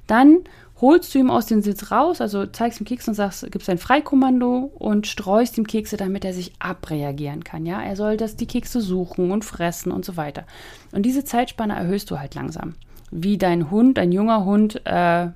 dann 0.05 0.39
holst 0.81 1.13
du 1.13 1.19
ihm 1.19 1.29
aus 1.29 1.45
dem 1.45 1.61
Sitz 1.61 1.91
raus, 1.91 2.21
also 2.21 2.45
zeigst 2.47 2.81
ihm 2.81 2.85
Keks 2.85 3.07
und 3.07 3.13
sagst, 3.13 3.49
gibst 3.51 3.69
ein 3.69 3.77
Freikommando 3.77 4.71
und 4.73 5.05
streust 5.05 5.57
ihm 5.57 5.67
Kekse, 5.67 5.95
damit 5.95 6.25
er 6.25 6.33
sich 6.33 6.53
abreagieren 6.59 7.43
kann. 7.43 7.65
Ja, 7.65 7.81
er 7.81 7.95
soll 7.95 8.17
das 8.17 8.35
die 8.35 8.47
Kekse 8.47 8.81
suchen 8.81 9.31
und 9.31 9.45
fressen 9.45 9.91
und 9.91 10.03
so 10.03 10.17
weiter. 10.17 10.43
Und 10.91 11.03
diese 11.03 11.23
Zeitspanne 11.23 11.75
erhöhst 11.75 12.09
du 12.09 12.19
halt 12.19 12.33
langsam, 12.33 12.73
wie 13.11 13.37
dein 13.37 13.69
Hund, 13.69 13.99
ein 13.99 14.11
junger 14.11 14.43
Hund, 14.43 14.81
äh, 14.85 15.29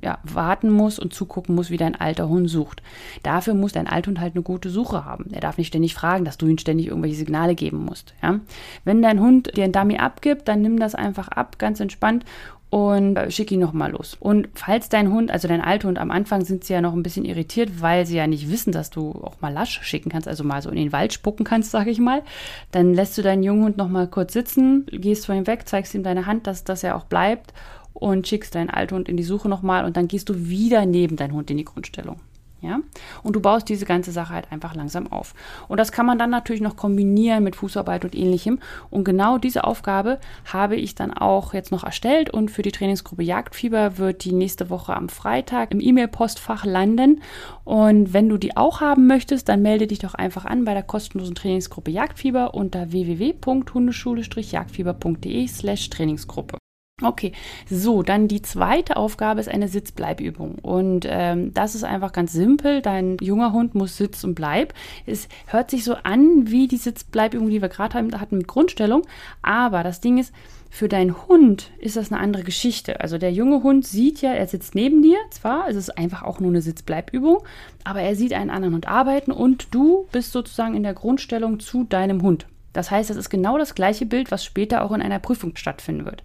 ja, 0.00 0.18
warten 0.22 0.70
muss 0.70 0.98
und 0.98 1.12
zugucken 1.12 1.54
muss, 1.54 1.70
wie 1.70 1.76
dein 1.76 1.96
alter 1.96 2.28
Hund 2.28 2.48
sucht. 2.48 2.82
Dafür 3.22 3.54
muss 3.54 3.72
dein 3.72 3.88
Althund 3.88 4.20
halt 4.20 4.34
eine 4.34 4.42
gute 4.42 4.70
Suche 4.70 5.04
haben. 5.04 5.26
Er 5.32 5.40
darf 5.40 5.58
nicht 5.58 5.68
ständig 5.68 5.94
fragen, 5.94 6.24
dass 6.24 6.38
du 6.38 6.46
ihm 6.46 6.58
ständig 6.58 6.86
irgendwelche 6.86 7.16
Signale 7.16 7.54
geben 7.54 7.84
musst. 7.84 8.14
Ja? 8.22 8.38
Wenn 8.84 9.02
dein 9.02 9.20
Hund 9.20 9.56
dir 9.56 9.64
ein 9.64 9.72
Dummy 9.72 9.98
abgibt, 9.98 10.46
dann 10.46 10.62
nimm 10.62 10.78
das 10.78 10.94
einfach 10.94 11.28
ab, 11.28 11.58
ganz 11.58 11.80
entspannt 11.80 12.24
und 12.70 13.16
äh, 13.16 13.30
schick 13.30 13.50
ihn 13.50 13.60
nochmal 13.60 13.92
los. 13.92 14.16
Und 14.18 14.48
falls 14.54 14.88
dein 14.88 15.12
Hund, 15.12 15.30
also 15.30 15.48
dein 15.48 15.60
alter 15.60 15.88
Hund, 15.88 15.98
am 15.98 16.10
Anfang 16.10 16.44
sind 16.44 16.64
sie 16.64 16.74
ja 16.74 16.80
noch 16.80 16.92
ein 16.92 17.02
bisschen 17.02 17.24
irritiert, 17.24 17.80
weil 17.80 18.04
sie 18.06 18.16
ja 18.16 18.26
nicht 18.26 18.50
wissen, 18.50 18.72
dass 18.72 18.90
du 18.90 19.12
auch 19.22 19.40
mal 19.40 19.52
lasch 19.52 19.80
schicken 19.82 20.10
kannst, 20.10 20.28
also 20.28 20.44
mal 20.44 20.60
so 20.60 20.70
in 20.70 20.76
den 20.76 20.92
Wald 20.92 21.12
spucken 21.12 21.44
kannst, 21.44 21.70
sag 21.72 21.86
ich 21.86 21.98
mal, 21.98 22.22
dann 22.70 22.94
lässt 22.94 23.16
du 23.16 23.22
deinen 23.22 23.42
jungen 23.42 23.64
Hund 23.64 23.76
nochmal 23.76 24.06
kurz 24.06 24.32
sitzen, 24.32 24.86
gehst 24.90 25.26
von 25.26 25.36
ihm 25.36 25.46
weg, 25.46 25.66
zeigst 25.66 25.94
ihm 25.94 26.02
deine 26.02 26.26
Hand, 26.26 26.46
dass, 26.46 26.64
dass 26.64 26.84
er 26.84 26.96
auch 26.96 27.04
bleibt 27.04 27.52
und 27.94 28.28
schickst 28.28 28.54
deinen 28.54 28.70
alten 28.70 28.96
Hund 28.96 29.08
in 29.08 29.16
die 29.16 29.22
Suche 29.22 29.48
nochmal 29.48 29.84
und 29.84 29.96
dann 29.96 30.08
gehst 30.08 30.28
du 30.28 30.48
wieder 30.48 30.86
neben 30.86 31.16
deinen 31.16 31.32
Hund 31.32 31.50
in 31.50 31.56
die 31.56 31.64
Grundstellung. 31.64 32.20
Ja? 32.60 32.80
Und 33.22 33.36
du 33.36 33.40
baust 33.40 33.68
diese 33.68 33.86
ganze 33.86 34.10
Sache 34.10 34.34
halt 34.34 34.50
einfach 34.50 34.74
langsam 34.74 35.12
auf. 35.12 35.34
Und 35.68 35.78
das 35.78 35.92
kann 35.92 36.06
man 36.06 36.18
dann 36.18 36.30
natürlich 36.30 36.60
noch 36.60 36.74
kombinieren 36.76 37.44
mit 37.44 37.54
Fußarbeit 37.54 38.04
und 38.04 38.16
ähnlichem. 38.16 38.58
Und 38.90 39.04
genau 39.04 39.38
diese 39.38 39.62
Aufgabe 39.64 40.18
habe 40.44 40.76
ich 40.76 40.94
dann 40.94 41.14
auch 41.14 41.54
jetzt 41.54 41.70
noch 41.70 41.84
erstellt 41.84 42.30
und 42.30 42.50
für 42.50 42.62
die 42.62 42.72
Trainingsgruppe 42.72 43.22
Jagdfieber 43.22 43.98
wird 43.98 44.24
die 44.24 44.32
nächste 44.32 44.70
Woche 44.70 44.96
am 44.96 45.08
Freitag 45.08 45.70
im 45.70 45.78
E-Mail-Postfach 45.80 46.64
landen. 46.64 47.22
Und 47.64 48.12
wenn 48.12 48.28
du 48.28 48.38
die 48.38 48.56
auch 48.56 48.80
haben 48.80 49.06
möchtest, 49.06 49.48
dann 49.48 49.62
melde 49.62 49.86
dich 49.86 50.00
doch 50.00 50.14
einfach 50.14 50.44
an 50.44 50.64
bei 50.64 50.74
der 50.74 50.82
kostenlosen 50.82 51.36
Trainingsgruppe 51.36 51.92
Jagdfieber 51.92 52.54
unter 52.54 52.90
www.hundeschule-jagdfieber.de 52.90 55.46
slash 55.46 55.90
Trainingsgruppe. 55.90 56.57
Okay, 57.00 57.30
so, 57.70 58.02
dann 58.02 58.26
die 58.26 58.42
zweite 58.42 58.96
Aufgabe 58.96 59.38
ist 59.40 59.48
eine 59.48 59.68
Sitzbleibübung. 59.68 60.56
Und 60.56 61.06
ähm, 61.08 61.54
das 61.54 61.76
ist 61.76 61.84
einfach 61.84 62.10
ganz 62.10 62.32
simpel. 62.32 62.82
Dein 62.82 63.18
junger 63.20 63.52
Hund 63.52 63.76
muss 63.76 63.96
Sitz 63.96 64.24
und 64.24 64.34
Bleib. 64.34 64.74
Es 65.06 65.28
hört 65.46 65.70
sich 65.70 65.84
so 65.84 65.94
an 65.94 66.50
wie 66.50 66.66
die 66.66 66.76
Sitzbleibübung, 66.76 67.50
die 67.50 67.62
wir 67.62 67.68
gerade 67.68 67.96
hatten 68.18 68.38
mit 68.38 68.48
Grundstellung. 68.48 69.02
Aber 69.42 69.84
das 69.84 70.00
Ding 70.00 70.18
ist, 70.18 70.32
für 70.70 70.88
deinen 70.88 71.28
Hund 71.28 71.70
ist 71.78 71.96
das 71.96 72.10
eine 72.10 72.20
andere 72.20 72.42
Geschichte. 72.42 73.00
Also 73.00 73.16
der 73.16 73.32
junge 73.32 73.62
Hund 73.62 73.86
sieht 73.86 74.20
ja, 74.20 74.32
er 74.32 74.48
sitzt 74.48 74.74
neben 74.74 75.00
dir, 75.00 75.18
zwar, 75.30 75.68
es 75.68 75.76
ist 75.76 75.96
einfach 75.96 76.22
auch 76.24 76.40
nur 76.40 76.50
eine 76.50 76.62
Sitzbleibübung, 76.62 77.38
aber 77.84 78.00
er 78.00 78.16
sieht 78.16 78.32
einen 78.32 78.50
anderen 78.50 78.74
Hund 78.74 78.88
arbeiten 78.88 79.30
und 79.30 79.68
du 79.70 80.06
bist 80.12 80.32
sozusagen 80.32 80.74
in 80.74 80.82
der 80.82 80.94
Grundstellung 80.94 81.60
zu 81.60 81.84
deinem 81.84 82.22
Hund. 82.22 82.46
Das 82.78 82.92
heißt, 82.92 83.10
das 83.10 83.16
ist 83.16 83.28
genau 83.28 83.58
das 83.58 83.74
gleiche 83.74 84.06
Bild, 84.06 84.30
was 84.30 84.44
später 84.44 84.84
auch 84.84 84.92
in 84.92 85.02
einer 85.02 85.18
Prüfung 85.18 85.56
stattfinden 85.56 86.04
wird. 86.04 86.22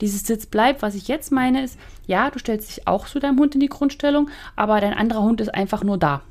Dieses 0.00 0.22
Sitz 0.22 0.46
bleibt, 0.46 0.80
was 0.80 0.94
ich 0.94 1.08
jetzt 1.08 1.32
meine, 1.32 1.64
ist, 1.64 1.76
ja, 2.06 2.30
du 2.30 2.38
stellst 2.38 2.70
dich 2.70 2.86
auch 2.86 3.08
zu 3.08 3.18
deinem 3.18 3.40
Hund 3.40 3.56
in 3.56 3.60
die 3.60 3.68
Grundstellung, 3.68 4.30
aber 4.54 4.80
dein 4.80 4.94
anderer 4.94 5.24
Hund 5.24 5.40
ist 5.40 5.52
einfach 5.52 5.82
nur 5.82 5.98
da. 5.98 6.22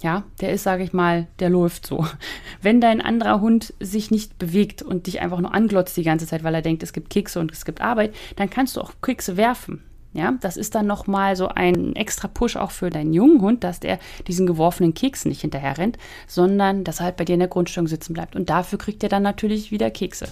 Ja, 0.00 0.22
der 0.40 0.52
ist, 0.52 0.62
sage 0.62 0.84
ich 0.84 0.92
mal, 0.92 1.26
der 1.40 1.50
läuft 1.50 1.88
so. 1.88 2.06
Wenn 2.62 2.80
dein 2.80 3.00
anderer 3.00 3.40
Hund 3.40 3.74
sich 3.80 4.12
nicht 4.12 4.38
bewegt 4.38 4.82
und 4.82 5.08
dich 5.08 5.20
einfach 5.20 5.40
nur 5.40 5.52
anglotzt 5.52 5.96
die 5.96 6.04
ganze 6.04 6.28
Zeit, 6.28 6.44
weil 6.44 6.54
er 6.54 6.62
denkt, 6.62 6.84
es 6.84 6.92
gibt 6.92 7.10
Kekse 7.10 7.40
und 7.40 7.50
es 7.50 7.64
gibt 7.64 7.80
Arbeit, 7.80 8.14
dann 8.36 8.48
kannst 8.48 8.76
du 8.76 8.80
auch 8.80 8.92
Kekse 9.02 9.36
werfen. 9.36 9.82
Ja, 10.16 10.32
das 10.40 10.56
ist 10.56 10.74
dann 10.74 10.86
nochmal 10.86 11.36
so 11.36 11.48
ein 11.48 11.94
extra 11.94 12.26
Push 12.26 12.56
auch 12.56 12.70
für 12.70 12.88
deinen 12.88 13.12
jungen 13.12 13.42
Hund, 13.42 13.62
dass 13.62 13.80
der 13.80 13.98
diesen 14.26 14.46
geworfenen 14.46 14.94
Keks 14.94 15.26
nicht 15.26 15.42
hinterher 15.42 15.76
rennt, 15.76 15.98
sondern 16.26 16.84
dass 16.84 17.00
er 17.00 17.04
halt 17.04 17.18
bei 17.18 17.26
dir 17.26 17.34
in 17.34 17.40
der 17.40 17.50
Grundstellung 17.50 17.86
sitzen 17.86 18.14
bleibt. 18.14 18.34
Und 18.34 18.48
dafür 18.48 18.78
kriegt 18.78 19.02
er 19.02 19.10
dann 19.10 19.22
natürlich 19.22 19.72
wieder 19.72 19.90
Kekse 19.90 20.28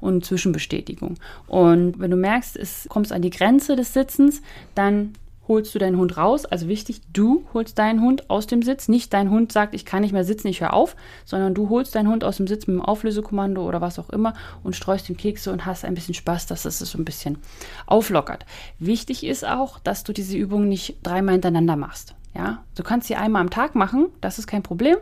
und 0.00 0.24
Zwischenbestätigung. 0.24 1.18
Und 1.48 2.00
wenn 2.00 2.10
du 2.10 2.16
merkst, 2.16 2.56
es 2.56 2.86
kommst 2.88 3.12
an 3.12 3.20
die 3.20 3.28
Grenze 3.28 3.76
des 3.76 3.92
Sitzens, 3.92 4.40
dann 4.74 5.12
holst 5.48 5.74
du 5.74 5.78
deinen 5.78 5.96
Hund 5.96 6.16
raus. 6.16 6.44
Also 6.44 6.68
wichtig, 6.68 7.00
du 7.12 7.44
holst 7.54 7.78
deinen 7.78 8.00
Hund 8.00 8.30
aus 8.30 8.46
dem 8.46 8.62
Sitz. 8.62 8.88
Nicht 8.88 9.12
dein 9.12 9.30
Hund 9.30 9.52
sagt, 9.52 9.74
ich 9.74 9.84
kann 9.84 10.02
nicht 10.02 10.12
mehr 10.12 10.24
sitzen, 10.24 10.48
ich 10.48 10.60
höre 10.60 10.72
auf, 10.72 10.96
sondern 11.24 11.54
du 11.54 11.68
holst 11.68 11.94
deinen 11.94 12.08
Hund 12.08 12.24
aus 12.24 12.38
dem 12.38 12.46
Sitz 12.46 12.66
mit 12.66 12.76
dem 12.76 12.82
Auflösekommando 12.82 13.66
oder 13.66 13.80
was 13.80 13.98
auch 13.98 14.10
immer 14.10 14.34
und 14.62 14.76
streust 14.76 15.08
ihm 15.08 15.16
Kekse 15.16 15.52
und 15.52 15.66
hast 15.66 15.84
ein 15.84 15.94
bisschen 15.94 16.14
Spaß, 16.14 16.46
dass 16.46 16.64
es 16.64 16.78
so 16.78 16.98
ein 16.98 17.04
bisschen 17.04 17.38
auflockert. 17.86 18.44
Wichtig 18.78 19.24
ist 19.24 19.46
auch, 19.46 19.78
dass 19.78 20.04
du 20.04 20.12
diese 20.12 20.36
Übung 20.36 20.68
nicht 20.68 20.98
dreimal 21.02 21.34
hintereinander 21.34 21.76
machst. 21.76 22.14
Ja, 22.34 22.64
du 22.74 22.82
kannst 22.82 23.08
sie 23.08 23.16
einmal 23.16 23.40
am 23.40 23.50
Tag 23.50 23.74
machen, 23.74 24.08
das 24.20 24.38
ist 24.38 24.46
kein 24.46 24.62
Problem, 24.62 24.96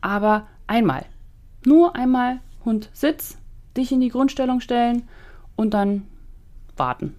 aber 0.00 0.48
einmal. 0.66 1.04
Nur 1.64 1.94
einmal 1.94 2.40
Hund 2.64 2.90
Sitz, 2.92 3.36
dich 3.76 3.92
in 3.92 4.00
die 4.00 4.08
Grundstellung 4.08 4.60
stellen 4.60 5.08
und 5.54 5.72
dann 5.72 6.08
warten. 6.76 7.14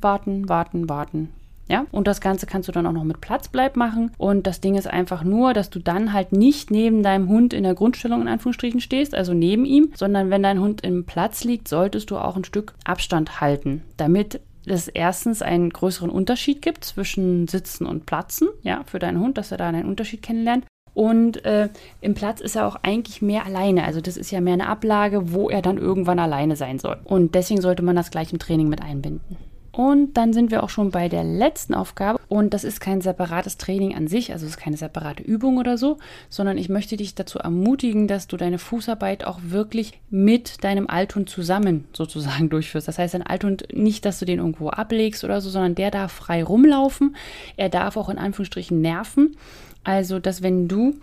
Warten, 0.00 0.48
warten, 0.48 0.88
warten 0.88 1.32
Ja, 1.68 1.86
und 1.92 2.06
das 2.06 2.20
Ganze 2.20 2.46
kannst 2.46 2.68
du 2.68 2.72
dann 2.72 2.86
auch 2.86 2.92
noch 2.92 3.04
mit 3.04 3.20
Platzbleib 3.20 3.76
machen. 3.76 4.10
Und 4.18 4.46
das 4.46 4.60
Ding 4.60 4.74
ist 4.74 4.86
einfach 4.86 5.24
nur, 5.24 5.54
dass 5.54 5.70
du 5.70 5.78
dann 5.78 6.12
halt 6.12 6.32
nicht 6.32 6.70
neben 6.70 7.02
deinem 7.02 7.28
Hund 7.28 7.54
in 7.54 7.62
der 7.62 7.74
Grundstellung 7.74 8.20
in 8.22 8.28
Anführungsstrichen 8.28 8.80
stehst, 8.80 9.14
also 9.14 9.32
neben 9.32 9.64
ihm, 9.64 9.92
sondern 9.94 10.30
wenn 10.30 10.42
dein 10.42 10.60
Hund 10.60 10.82
im 10.82 11.04
Platz 11.04 11.44
liegt, 11.44 11.68
solltest 11.68 12.10
du 12.10 12.18
auch 12.18 12.36
ein 12.36 12.44
Stück 12.44 12.74
Abstand 12.84 13.40
halten, 13.40 13.82
damit 13.96 14.40
es 14.66 14.88
erstens 14.88 15.42
einen 15.42 15.70
größeren 15.70 16.10
Unterschied 16.10 16.62
gibt 16.62 16.84
zwischen 16.84 17.48
Sitzen 17.48 17.86
und 17.86 18.06
Platzen, 18.06 18.48
ja, 18.62 18.82
für 18.86 18.98
deinen 18.98 19.20
Hund, 19.20 19.38
dass 19.38 19.50
er 19.50 19.58
da 19.58 19.68
einen 19.68 19.86
Unterschied 19.86 20.22
kennenlernt. 20.22 20.64
Und 20.94 21.44
äh, 21.44 21.70
im 22.00 22.14
Platz 22.14 22.40
ist 22.40 22.54
er 22.56 22.66
auch 22.66 22.76
eigentlich 22.82 23.20
mehr 23.20 23.44
alleine. 23.44 23.84
Also 23.84 24.00
das 24.00 24.16
ist 24.16 24.30
ja 24.30 24.40
mehr 24.40 24.54
eine 24.54 24.68
Ablage, 24.68 25.32
wo 25.32 25.50
er 25.50 25.60
dann 25.60 25.76
irgendwann 25.76 26.20
alleine 26.20 26.54
sein 26.54 26.78
soll. 26.78 26.98
Und 27.04 27.34
deswegen 27.34 27.60
sollte 27.60 27.82
man 27.82 27.96
das 27.96 28.12
gleich 28.12 28.32
im 28.32 28.38
Training 28.38 28.68
mit 28.68 28.80
einbinden. 28.80 29.36
Und 29.76 30.14
dann 30.14 30.32
sind 30.32 30.52
wir 30.52 30.62
auch 30.62 30.70
schon 30.70 30.92
bei 30.92 31.08
der 31.08 31.24
letzten 31.24 31.74
Aufgabe. 31.74 32.20
Und 32.28 32.54
das 32.54 32.62
ist 32.62 32.80
kein 32.80 33.00
separates 33.00 33.58
Training 33.58 33.94
an 33.96 34.06
sich, 34.06 34.32
also 34.32 34.46
es 34.46 34.52
ist 34.52 34.58
keine 34.58 34.76
separate 34.76 35.22
Übung 35.22 35.56
oder 35.56 35.76
so, 35.76 35.98
sondern 36.28 36.58
ich 36.58 36.68
möchte 36.68 36.96
dich 36.96 37.16
dazu 37.16 37.40
ermutigen, 37.40 38.06
dass 38.06 38.28
du 38.28 38.36
deine 38.36 38.58
Fußarbeit 38.58 39.24
auch 39.24 39.40
wirklich 39.42 39.98
mit 40.10 40.62
deinem 40.62 40.88
Althund 40.88 41.28
zusammen 41.28 41.86
sozusagen 41.92 42.48
durchführst. 42.50 42.86
Das 42.86 42.98
heißt, 42.98 43.14
dein 43.14 43.26
Althund 43.26 43.66
nicht, 43.72 44.04
dass 44.04 44.20
du 44.20 44.24
den 44.24 44.38
irgendwo 44.38 44.68
ablegst 44.68 45.24
oder 45.24 45.40
so, 45.40 45.50
sondern 45.50 45.74
der 45.74 45.90
darf 45.90 46.12
frei 46.12 46.44
rumlaufen. 46.44 47.16
Er 47.56 47.68
darf 47.68 47.96
auch 47.96 48.08
in 48.08 48.18
Anführungsstrichen 48.18 48.80
nerven. 48.80 49.36
Also, 49.82 50.20
dass 50.20 50.40
wenn 50.40 50.68
du 50.68 50.94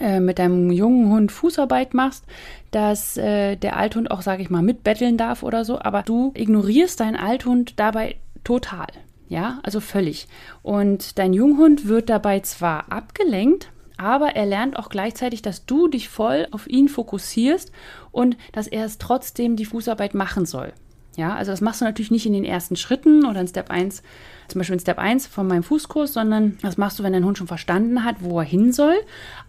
äh, 0.00 0.20
mit 0.20 0.38
deinem 0.38 0.70
jungen 0.70 1.10
Hund 1.10 1.32
Fußarbeit 1.32 1.94
machst, 1.94 2.24
dass 2.70 3.16
äh, 3.16 3.56
der 3.56 3.76
Althund 3.76 4.10
auch, 4.10 4.22
sage 4.22 4.42
ich 4.42 4.50
mal, 4.50 4.62
mitbetteln 4.62 5.16
darf 5.16 5.42
oder 5.42 5.64
so, 5.64 5.80
aber 5.80 6.02
du 6.02 6.32
ignorierst 6.34 7.00
deinen 7.00 7.16
Althund 7.16 7.74
dabei 7.78 8.16
total. 8.44 8.86
Ja, 9.28 9.58
also 9.62 9.80
völlig. 9.80 10.26
Und 10.62 11.18
dein 11.18 11.34
Junghund 11.34 11.86
wird 11.86 12.08
dabei 12.08 12.40
zwar 12.40 12.90
abgelenkt, 12.90 13.70
aber 13.98 14.36
er 14.36 14.46
lernt 14.46 14.78
auch 14.78 14.88
gleichzeitig, 14.88 15.42
dass 15.42 15.66
du 15.66 15.88
dich 15.88 16.08
voll 16.08 16.46
auf 16.50 16.68
ihn 16.68 16.88
fokussierst 16.88 17.72
und 18.10 18.36
dass 18.52 18.68
er 18.68 18.84
es 18.86 18.98
trotzdem 18.98 19.56
die 19.56 19.66
Fußarbeit 19.66 20.14
machen 20.14 20.46
soll. 20.46 20.72
Ja, 21.18 21.34
also 21.34 21.50
das 21.50 21.60
machst 21.60 21.80
du 21.80 21.84
natürlich 21.84 22.12
nicht 22.12 22.26
in 22.26 22.32
den 22.32 22.44
ersten 22.44 22.76
Schritten 22.76 23.26
oder 23.26 23.40
in 23.40 23.48
Step 23.48 23.72
1, 23.72 24.04
zum 24.46 24.60
Beispiel 24.60 24.74
in 24.74 24.80
Step 24.80 25.00
1 25.00 25.26
von 25.26 25.48
meinem 25.48 25.64
Fußkurs, 25.64 26.12
sondern 26.12 26.58
das 26.62 26.76
machst 26.76 26.96
du, 26.96 27.02
wenn 27.02 27.12
dein 27.12 27.24
Hund 27.24 27.36
schon 27.36 27.48
verstanden 27.48 28.04
hat, 28.04 28.18
wo 28.20 28.38
er 28.38 28.44
hin 28.44 28.72
soll. 28.72 28.94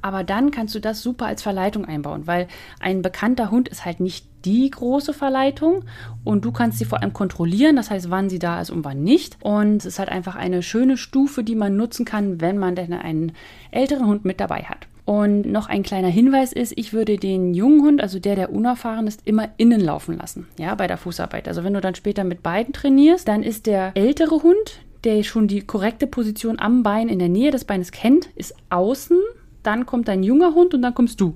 Aber 0.01 0.23
dann 0.23 0.49
kannst 0.49 0.73
du 0.73 0.79
das 0.79 1.03
super 1.03 1.27
als 1.27 1.43
Verleitung 1.43 1.85
einbauen, 1.85 2.25
weil 2.25 2.47
ein 2.79 3.03
bekannter 3.03 3.51
Hund 3.51 3.69
ist 3.69 3.85
halt 3.85 3.99
nicht 3.99 4.25
die 4.45 4.71
große 4.71 5.13
Verleitung 5.13 5.85
und 6.23 6.43
du 6.43 6.51
kannst 6.51 6.79
sie 6.79 6.85
vor 6.85 7.03
allem 7.03 7.13
kontrollieren, 7.13 7.75
das 7.75 7.91
heißt, 7.91 8.09
wann 8.09 8.31
sie 8.31 8.39
da 8.39 8.61
ist 8.61 8.71
und 8.71 8.83
wann 8.83 9.03
nicht. 9.03 9.37
Und 9.41 9.77
es 9.77 9.85
ist 9.85 9.99
halt 9.99 10.09
einfach 10.09 10.35
eine 10.35 10.63
schöne 10.63 10.97
Stufe, 10.97 11.43
die 11.43 11.55
man 11.55 11.77
nutzen 11.77 12.03
kann, 12.03 12.41
wenn 12.41 12.57
man 12.57 12.73
denn 12.73 12.93
einen 12.93 13.33
älteren 13.69 14.07
Hund 14.07 14.25
mit 14.25 14.39
dabei 14.39 14.63
hat. 14.63 14.87
Und 15.09 15.51
noch 15.51 15.67
ein 15.67 15.81
kleiner 15.81 16.07
Hinweis 16.07 16.53
ist, 16.53 16.71
ich 16.75 16.93
würde 16.93 17.17
den 17.17 17.55
jungen 17.55 17.81
Hund, 17.81 17.99
also 17.99 18.19
der, 18.19 18.35
der 18.35 18.53
unerfahren 18.53 19.07
ist, 19.07 19.25
immer 19.25 19.49
innen 19.57 19.81
laufen 19.81 20.15
lassen, 20.15 20.45
ja, 20.59 20.75
bei 20.75 20.85
der 20.85 20.97
Fußarbeit. 20.97 21.47
Also 21.47 21.63
wenn 21.63 21.73
du 21.73 21.81
dann 21.81 21.95
später 21.95 22.23
mit 22.23 22.43
beiden 22.43 22.73
trainierst, 22.73 23.27
dann 23.27 23.41
ist 23.41 23.65
der 23.65 23.91
ältere 23.95 24.43
Hund, 24.43 24.83
der 25.03 25.23
schon 25.23 25.47
die 25.47 25.61
korrekte 25.61 26.05
Position 26.05 26.59
am 26.59 26.83
Bein 26.83 27.09
in 27.09 27.17
der 27.17 27.27
Nähe 27.27 27.49
des 27.49 27.65
Beines 27.65 27.91
kennt, 27.91 28.27
ist 28.35 28.53
außen, 28.69 29.17
dann 29.63 29.87
kommt 29.87 30.07
dein 30.09 30.21
junger 30.21 30.53
Hund 30.53 30.75
und 30.75 30.83
dann 30.83 30.93
kommst 30.93 31.19
du. 31.19 31.33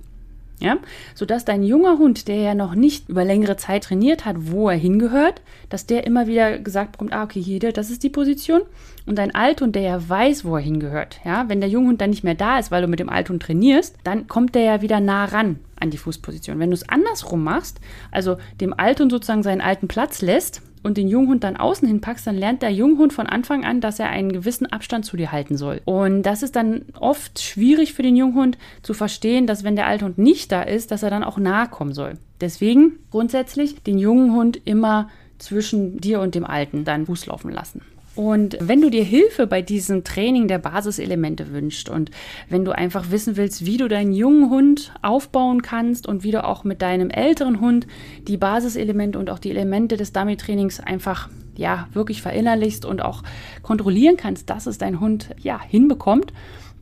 Ja, 0.64 0.78
sodass 1.14 1.44
dein 1.44 1.62
junger 1.62 1.98
Hund, 1.98 2.30
der 2.30 2.38
ja 2.38 2.56
noch 2.56 2.74
nicht 2.74 3.10
über 3.10 3.26
längere 3.26 3.58
Zeit 3.58 3.84
trainiert 3.84 4.24
hat, 4.24 4.38
wo 4.40 4.70
er 4.70 4.78
hingehört, 4.78 5.42
dass 5.68 5.86
der 5.86 6.08
immer 6.08 6.26
wieder 6.26 6.58
gesagt 6.58 6.94
bekommt, 6.94 7.12
ah, 7.12 7.24
okay, 7.24 7.42
hier, 7.42 7.60
das 7.60 7.90
ist 7.90 8.02
die 8.02 8.10
Position. 8.10 8.62
Und 9.06 9.18
dein 9.18 9.36
Althund, 9.36 9.76
der 9.76 9.82
ja 9.82 10.10
weiß, 10.10 10.46
wo 10.46 10.56
er 10.56 10.62
hingehört, 10.62 11.20
ja, 11.26 11.50
wenn 11.50 11.60
der 11.60 11.70
Junghund 11.70 12.00
dann 12.00 12.12
nicht 12.12 12.24
mehr 12.24 12.34
da 12.34 12.60
ist, 12.60 12.72
weil 12.72 12.82
du 12.82 12.88
mit 12.88 13.02
dem 13.02 13.10
Althund 13.10 13.44
trainierst, 13.44 13.98
dann 14.06 14.30
kommt 14.30 14.56
der 14.56 14.62
ja 14.62 14.82
wieder 14.82 15.02
nah 15.02 15.26
ran 15.26 15.60
an 15.78 15.90
die 15.90 15.98
Fußposition. 15.98 16.60
Wenn 16.60 16.70
du 16.70 16.76
es 16.76 16.88
andersrum 16.88 17.44
machst, 17.44 17.82
also 18.10 18.38
dem 18.62 18.74
Althund 18.74 19.12
sozusagen 19.12 19.44
seinen 19.44 19.60
alten 19.60 19.90
Platz 19.90 20.22
lässt 20.22 20.62
und 20.84 20.98
den 20.98 21.08
Junghund 21.08 21.44
dann 21.44 21.58
außen 21.58 21.88
hinpackst, 21.88 22.28
dann 22.28 22.38
lernt 22.38 22.62
der 22.62 22.72
Junghund 22.72 23.14
von 23.14 23.26
Anfang 23.26 23.66
an, 23.66 23.82
dass 23.82 24.00
er 24.00 24.10
einen 24.10 24.32
gewissen 24.32 24.66
Abstand 24.68 25.06
zu 25.06 25.18
dir 25.18 25.32
halten 25.32 25.58
soll. 25.58 25.82
Und 25.86 26.24
das 26.24 26.44
ist 26.44 26.56
dann 26.56 26.86
oft 27.00 27.40
schwierig 27.40 27.94
für 27.94 28.04
den 28.04 28.16
Junghund 28.16 28.58
zu 28.82 28.94
verstehen, 28.94 29.48
dass 29.48 29.64
wenn 29.64 29.76
der 29.76 29.88
alte 29.88 30.06
Hund 30.06 30.18
nicht 30.18 30.52
da 30.52 30.62
ist, 30.62 30.92
dass 30.92 31.04
er 31.04 31.10
dann 31.10 31.24
auch 31.24 31.38
nahe 31.38 31.70
kommen 31.70 31.94
soll. 31.94 32.18
Deswegen 32.42 33.00
grundsätzlich 33.10 33.82
den 33.84 33.98
jungen 33.98 34.34
Hund 34.34 34.60
immer 34.66 35.10
zwischen 35.38 36.00
dir 36.00 36.20
und 36.20 36.36
dem 36.36 36.46
Alten 36.46 36.86
dann 36.86 37.06
Fuß 37.06 37.26
laufen 37.28 37.52
lassen. 37.52 37.82
Und 38.16 38.58
wenn 38.60 38.82
du 38.82 38.92
dir 38.92 39.04
Hilfe 39.04 39.48
bei 39.48 39.62
diesem 39.62 40.04
Training 40.04 40.48
der 40.48 40.60
Basiselemente 40.60 41.52
wünschst 41.52 41.90
und 41.90 42.12
wenn 42.48 42.64
du 42.64 42.72
einfach 42.72 43.10
wissen 43.10 43.38
willst, 43.38 43.66
wie 43.66 43.78
du 43.78 43.88
deinen 43.88 44.14
jungen 44.14 44.50
Hund 44.52 44.94
aufbauen 45.02 45.64
kannst 45.64 46.08
und 46.08 46.24
wie 46.24 46.32
du 46.32 46.44
auch 46.44 46.64
mit 46.64 46.82
deinem 46.84 47.10
älteren 47.10 47.60
Hund 47.60 47.88
die 48.28 48.38
Basiselemente 48.38 49.18
und 49.18 49.32
auch 49.32 49.40
die 49.40 49.50
Elemente 49.50 49.98
des 49.98 50.14
Dummy-Trainings 50.14 50.80
einfach 50.80 51.30
ja 51.56 51.88
wirklich 51.94 52.22
verinnerlichst 52.22 52.86
und 52.86 53.02
auch 53.02 53.24
kontrollieren 53.64 54.18
kannst, 54.18 54.50
dass 54.50 54.68
es 54.68 54.78
dein 54.78 55.00
Hund 55.00 55.30
ja 55.40 55.60
hinbekommt, 55.62 56.34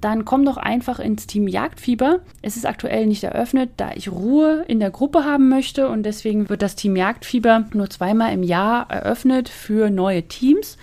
dann 0.02 0.26
komm 0.26 0.46
doch 0.46 0.58
einfach 0.58 1.00
ins 1.00 1.28
Team 1.28 1.48
Jagdfieber. 1.48 2.22
Es 2.42 2.58
ist 2.58 2.66
aktuell 2.66 3.06
nicht 3.06 3.24
eröffnet, 3.24 3.70
da 3.78 3.92
ich 3.94 4.12
Ruhe 4.12 4.66
in 4.68 4.80
der 4.80 4.90
Gruppe 4.90 5.24
haben 5.26 5.48
möchte 5.48 5.88
und 5.90 6.04
deswegen 6.04 6.50
wird 6.50 6.64
das 6.64 6.76
Team 6.76 6.96
Jagdfieber 6.96 7.66
nur 7.74 7.90
zweimal 7.90 8.34
im 8.34 8.42
Jahr 8.44 8.90
eröffnet 8.90 9.48
für 9.48 9.90
neue 9.92 10.24
Teams. 10.24 10.78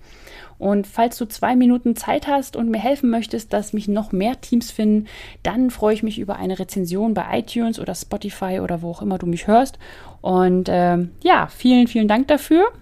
Und 0.59 0.87
falls 0.87 1.19
du 1.19 1.27
zwei 1.27 1.55
Minuten 1.55 1.97
Zeit 1.97 2.29
hast 2.29 2.57
und 2.57 2.71
mir 2.71 2.79
helfen 2.79 3.11
möchtest, 3.11 3.53
dass 3.53 3.73
mich 3.73 3.89
noch 3.89 4.13
mehr 4.13 4.41
Teams 4.41 4.71
finden, 4.71 5.09
dann 5.43 5.71
freue 5.71 5.95
ich 5.95 6.03
mich 6.03 6.19
über 6.19 6.37
eine 6.37 6.59
Rezension 6.59 7.15
bei 7.15 7.41
iTunes 7.41 7.79
oder 7.79 7.95
Spotify 7.95 8.61
oder 8.61 8.81
wo 8.81 8.91
auch 8.91 9.03
immer 9.03 9.19
du 9.19 9.27
mich 9.27 9.49
hörst. 9.49 9.79
Und 10.21 10.69
äh, 10.69 10.99
ja, 11.23 11.49
vielen, 11.49 11.89
vielen 11.89 12.09
Dank 12.09 12.29
dafür. 12.29 12.73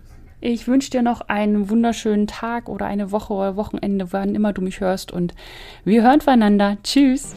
Ich 0.43 0.67
wünsche 0.67 0.91
dir 0.91 1.03
noch 1.03 1.23
einen 1.23 1.69
wunderschönen 1.69 2.27
Tag 2.27 2.69
oder 2.69 2.87
eine 2.87 3.13
Woche 3.13 3.35
oder 3.35 3.57
Wochenende, 3.57 4.13
wann 4.13 4.35
immer 4.35 4.55
du 4.55 4.63
mich 4.63 4.81
hörst. 4.81 5.13
Und 5.13 5.35
wir 5.85 6.03
hören 6.03 6.23
voneinander. 6.23 6.79
Tschüss. 6.83 7.37